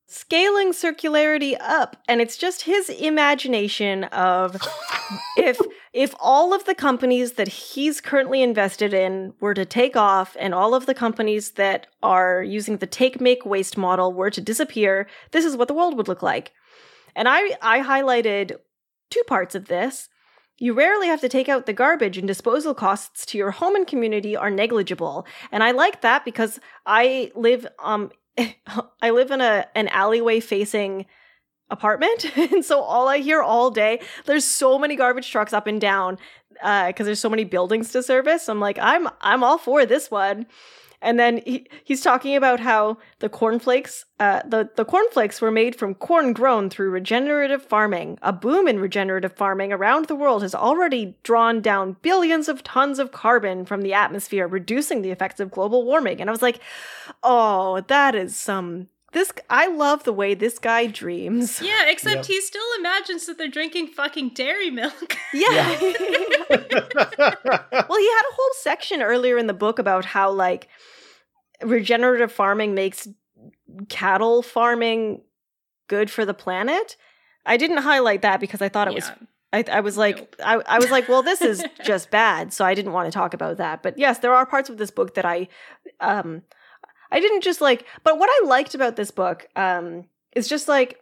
[0.08, 4.56] scaling circularity up and it's just his imagination of
[5.38, 5.60] if
[5.94, 10.54] if all of the companies that he's currently invested in were to take off and
[10.54, 15.08] all of the companies that are using the take make waste model were to disappear
[15.32, 16.52] this is what the world would look like
[17.16, 18.58] and i i highlighted
[19.10, 20.08] two parts of this
[20.62, 23.88] you rarely have to take out the garbage and disposal costs to your home and
[23.88, 28.12] community are negligible and i like that because i live um
[29.02, 31.06] I live in a an alleyway facing
[31.70, 35.80] apartment, and so all I hear all day there's so many garbage trucks up and
[35.80, 36.18] down
[36.54, 38.50] because there's so many buildings to service.
[38.50, 40.46] I'm like, I'm I'm all for this one.
[41.02, 45.76] And then he, he's talking about how the cornflakes, uh, the, the cornflakes were made
[45.76, 48.20] from corn grown through regenerative farming.
[48.22, 53.00] A boom in regenerative farming around the world has already drawn down billions of tons
[53.00, 56.22] of carbon from the atmosphere, reducing the effects of global warming.
[56.22, 56.60] And I was like,
[57.24, 58.88] oh, that is some.
[59.12, 61.62] This I love the way this guy dreams.
[61.62, 62.26] Yeah, except Yep.
[62.26, 65.18] he still imagines that they're drinking fucking dairy milk.
[65.34, 65.70] Yeah.
[65.80, 65.90] well,
[66.50, 70.68] he had a whole section earlier in the book about how like
[71.64, 73.08] regenerative farming makes
[73.88, 75.22] cattle farming
[75.88, 76.98] good for the planet.
[77.46, 79.10] I didn't highlight that because I thought it was
[79.54, 82.74] I, I was like I, I was like well this is just bad so I
[82.74, 85.26] didn't want to talk about that but yes there are parts of this book that
[85.26, 85.48] I
[86.00, 86.44] um
[87.12, 90.98] I didn't just like but what I liked about this book um is just like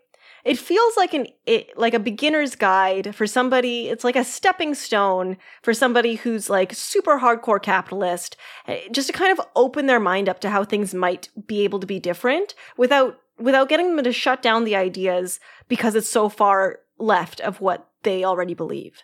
[0.45, 4.73] it feels like an it, like a beginner's guide for somebody it's like a stepping
[4.73, 8.35] stone for somebody who's like super hardcore capitalist
[8.67, 11.79] eh, just to kind of open their mind up to how things might be able
[11.79, 16.29] to be different without without getting them to shut down the ideas because it's so
[16.29, 19.03] far left of what they already believe.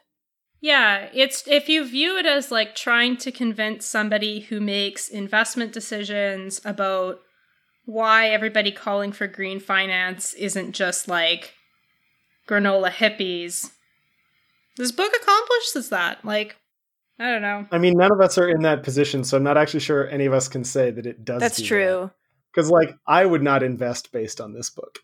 [0.66, 5.74] Yeah, it's if you view it as like trying to convince somebody who makes investment
[5.74, 7.20] decisions about
[7.86, 11.54] why everybody calling for green finance isn't just like
[12.50, 13.74] granola hippies.
[14.76, 16.26] This book accomplishes that.
[16.26, 16.56] Like,
[17.20, 17.68] I don't know.
[17.72, 20.26] I mean, none of us are in that position, so I'm not actually sure any
[20.26, 21.42] of us can say that it does.
[21.42, 22.10] That's true.
[22.52, 24.98] Because, like, I would not invest based on this book.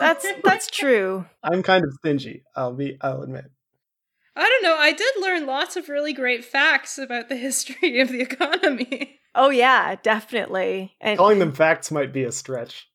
[0.00, 1.26] That's that's true.
[1.44, 2.42] I'm kind of stingy.
[2.56, 2.98] I'll be.
[3.00, 3.44] I'll admit.
[4.36, 4.76] I don't know.
[4.78, 9.20] I did learn lots of really great facts about the history of the economy.
[9.34, 10.94] Oh yeah, definitely.
[11.00, 12.88] And Calling them facts might be a stretch.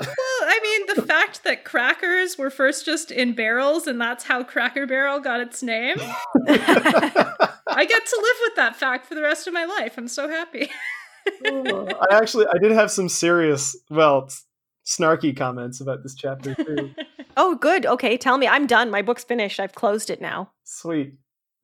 [0.00, 4.42] Well, I mean, the fact that crackers were first just in barrels and that's how
[4.42, 5.96] Cracker Barrel got its name.
[6.48, 9.94] I get to live with that fact for the rest of my life.
[9.96, 10.68] I'm so happy.
[11.44, 14.44] I actually, I did have some serious, well, s-
[14.84, 16.94] snarky comments about this chapter too.
[17.36, 17.86] oh, good.
[17.86, 18.46] Okay, tell me.
[18.46, 18.90] I'm done.
[18.90, 19.60] My book's finished.
[19.60, 20.50] I've closed it now.
[20.64, 21.14] Sweet.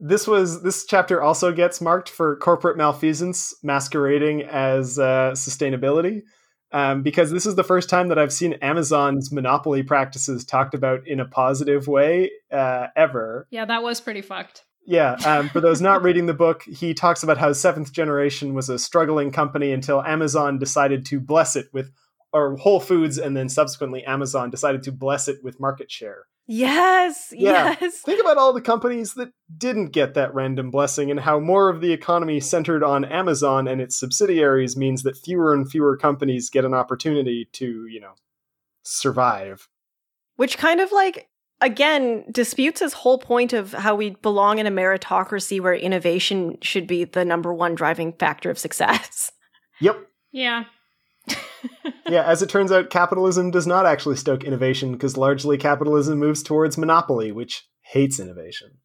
[0.00, 6.22] This was this chapter also gets marked for corporate malfeasance masquerading as uh, sustainability,
[6.70, 11.06] um, because this is the first time that I've seen Amazon's monopoly practices talked about
[11.08, 13.48] in a positive way uh, ever.
[13.50, 14.64] yeah, that was pretty fucked.
[14.86, 18.70] Yeah, um, for those not reading the book, he talks about how Seventh Generation was
[18.70, 21.90] a struggling company until Amazon decided to bless it with,
[22.32, 26.24] or Whole Foods, and then subsequently Amazon decided to bless it with market share.
[26.50, 27.76] Yes, Yeah.
[27.80, 27.98] yes.
[27.98, 31.82] Think about all the companies that didn't get that random blessing and how more of
[31.82, 36.64] the economy centered on Amazon and its subsidiaries means that fewer and fewer companies get
[36.64, 38.14] an opportunity to, you know,
[38.82, 39.68] survive.
[40.36, 41.28] Which kind of like
[41.60, 46.86] again disputes his whole point of how we belong in a meritocracy where innovation should
[46.86, 49.32] be the number one driving factor of success.
[49.80, 50.08] Yep.
[50.32, 50.64] Yeah.
[52.08, 56.42] Yeah, as it turns out, capitalism does not actually stoke innovation because largely capitalism moves
[56.42, 58.78] towards monopoly, which hates innovation.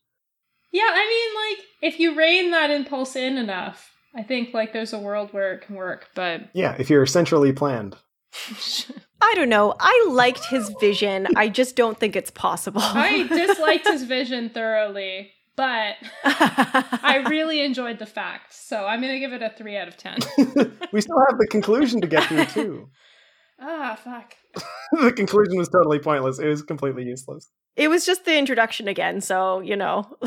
[0.71, 4.93] Yeah, I mean, like, if you rein that impulse in enough, I think, like, there's
[4.93, 6.49] a world where it can work, but.
[6.53, 7.95] Yeah, if you're centrally planned.
[9.21, 9.75] I don't know.
[9.79, 11.27] I liked his vision.
[11.37, 12.81] I just don't think it's possible.
[12.83, 19.33] I disliked his vision thoroughly, but I really enjoyed the facts, so I'm gonna give
[19.33, 20.17] it a 3 out of 10.
[20.91, 22.89] we still have the conclusion to get through, too.
[23.61, 24.35] ah, fuck.
[24.91, 26.39] the conclusion was totally pointless.
[26.39, 27.49] It was completely useless.
[27.75, 30.17] it was just the introduction again, so you know.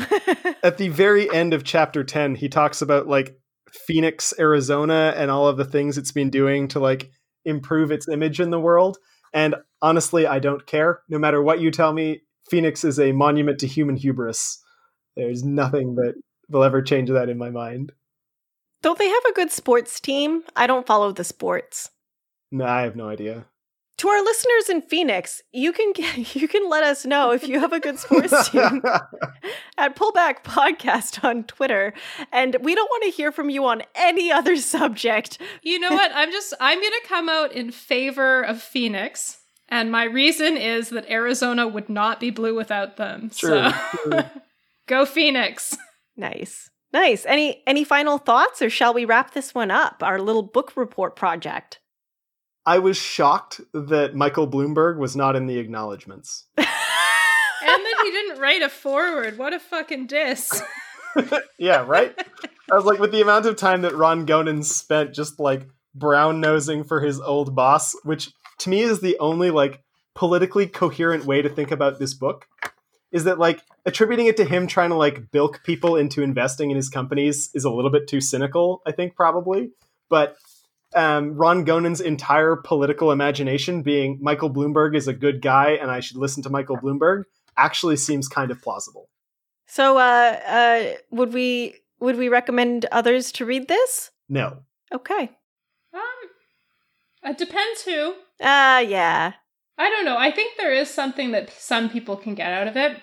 [0.63, 3.37] At the very end of chapter 10, he talks about like
[3.71, 7.09] Phoenix, Arizona, and all of the things it's been doing to like
[7.45, 8.97] improve its image in the world.
[9.33, 11.01] And honestly, I don't care.
[11.09, 14.63] No matter what you tell me, Phoenix is a monument to human hubris.
[15.17, 16.13] There's nothing that
[16.49, 17.91] will ever change that in my mind.
[18.81, 20.43] don't they have a good sports team?
[20.55, 21.89] I don't follow the sports.
[22.51, 23.45] No, I have no idea.
[23.97, 27.59] To our listeners in Phoenix, you can get, you can let us know if you
[27.59, 28.83] have a good sports team
[29.77, 31.93] at Pullback Podcast on Twitter,
[32.31, 35.39] and we don't want to hear from you on any other subject.
[35.63, 36.11] You know what?
[36.13, 41.09] I'm just, I'm gonna come out in favor of Phoenix, and my reason is that
[41.09, 43.31] Arizona would not be blue without them.
[43.35, 44.31] Sure, so, sure.
[44.87, 45.75] go Phoenix.
[46.19, 47.27] Nice, nice.
[47.27, 50.01] Any any final thoughts, or shall we wrap this one up?
[50.01, 51.79] Our little book report project.
[52.65, 56.45] I was shocked that Michael Bloomberg was not in the acknowledgments.
[57.59, 59.37] And that he didn't write a forward.
[59.37, 60.61] What a fucking diss.
[61.59, 62.15] yeah, right?
[62.71, 66.39] I was like, with the amount of time that Ron Gonen spent just like brown
[66.39, 69.81] nosing for his old boss, which to me is the only like
[70.13, 72.47] politically coherent way to think about this book,
[73.11, 76.75] is that like attributing it to him trying to like bilk people into investing in
[76.75, 79.71] his companies is a little bit too cynical, I think, probably.
[80.09, 80.35] But
[80.95, 85.99] um, Ron Gonen's entire political imagination being Michael Bloomberg is a good guy and I
[85.99, 87.23] should listen to Michael Bloomberg
[87.57, 89.09] actually seems kind of plausible.
[89.65, 94.11] So, uh, uh, would we would we recommend others to read this?
[94.29, 94.59] No.
[94.93, 95.31] Okay.
[95.93, 96.01] Um,
[97.23, 98.13] it depends who.
[98.39, 99.33] Uh, yeah.
[99.77, 100.17] I don't know.
[100.17, 102.97] I think there is something that some people can get out of it.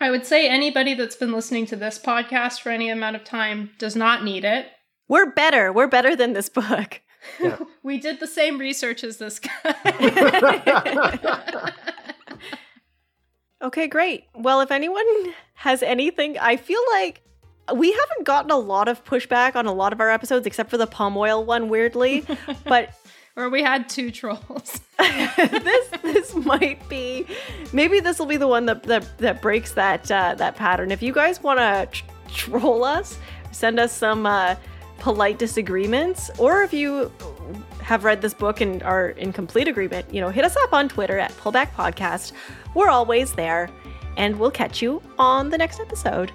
[0.00, 3.70] I would say anybody that's been listening to this podcast for any amount of time
[3.78, 4.66] does not need it.
[5.08, 5.72] We're better.
[5.72, 7.00] We're better than this book.
[7.40, 7.58] Yeah.
[7.82, 11.72] we did the same research as this guy.
[13.64, 14.26] Okay, great.
[14.34, 15.06] Well, if anyone
[15.54, 17.22] has anything, I feel like
[17.74, 20.76] we haven't gotten a lot of pushback on a lot of our episodes except for
[20.76, 22.26] the palm oil one, weirdly.
[22.64, 22.90] but
[23.36, 24.80] or we had two trolls.
[24.98, 27.26] this this might be
[27.72, 30.90] maybe this will be the one that that, that breaks that uh, that pattern.
[30.90, 33.18] If you guys want to tr- troll us,
[33.52, 34.56] send us some uh,
[34.98, 37.10] polite disagreements, or if you
[37.80, 40.88] have read this book and are in complete agreement, you know, hit us up on
[40.88, 42.32] Twitter at Pullback Podcast.
[42.74, 43.68] We're always there,
[44.16, 46.32] and we'll catch you on the next episode.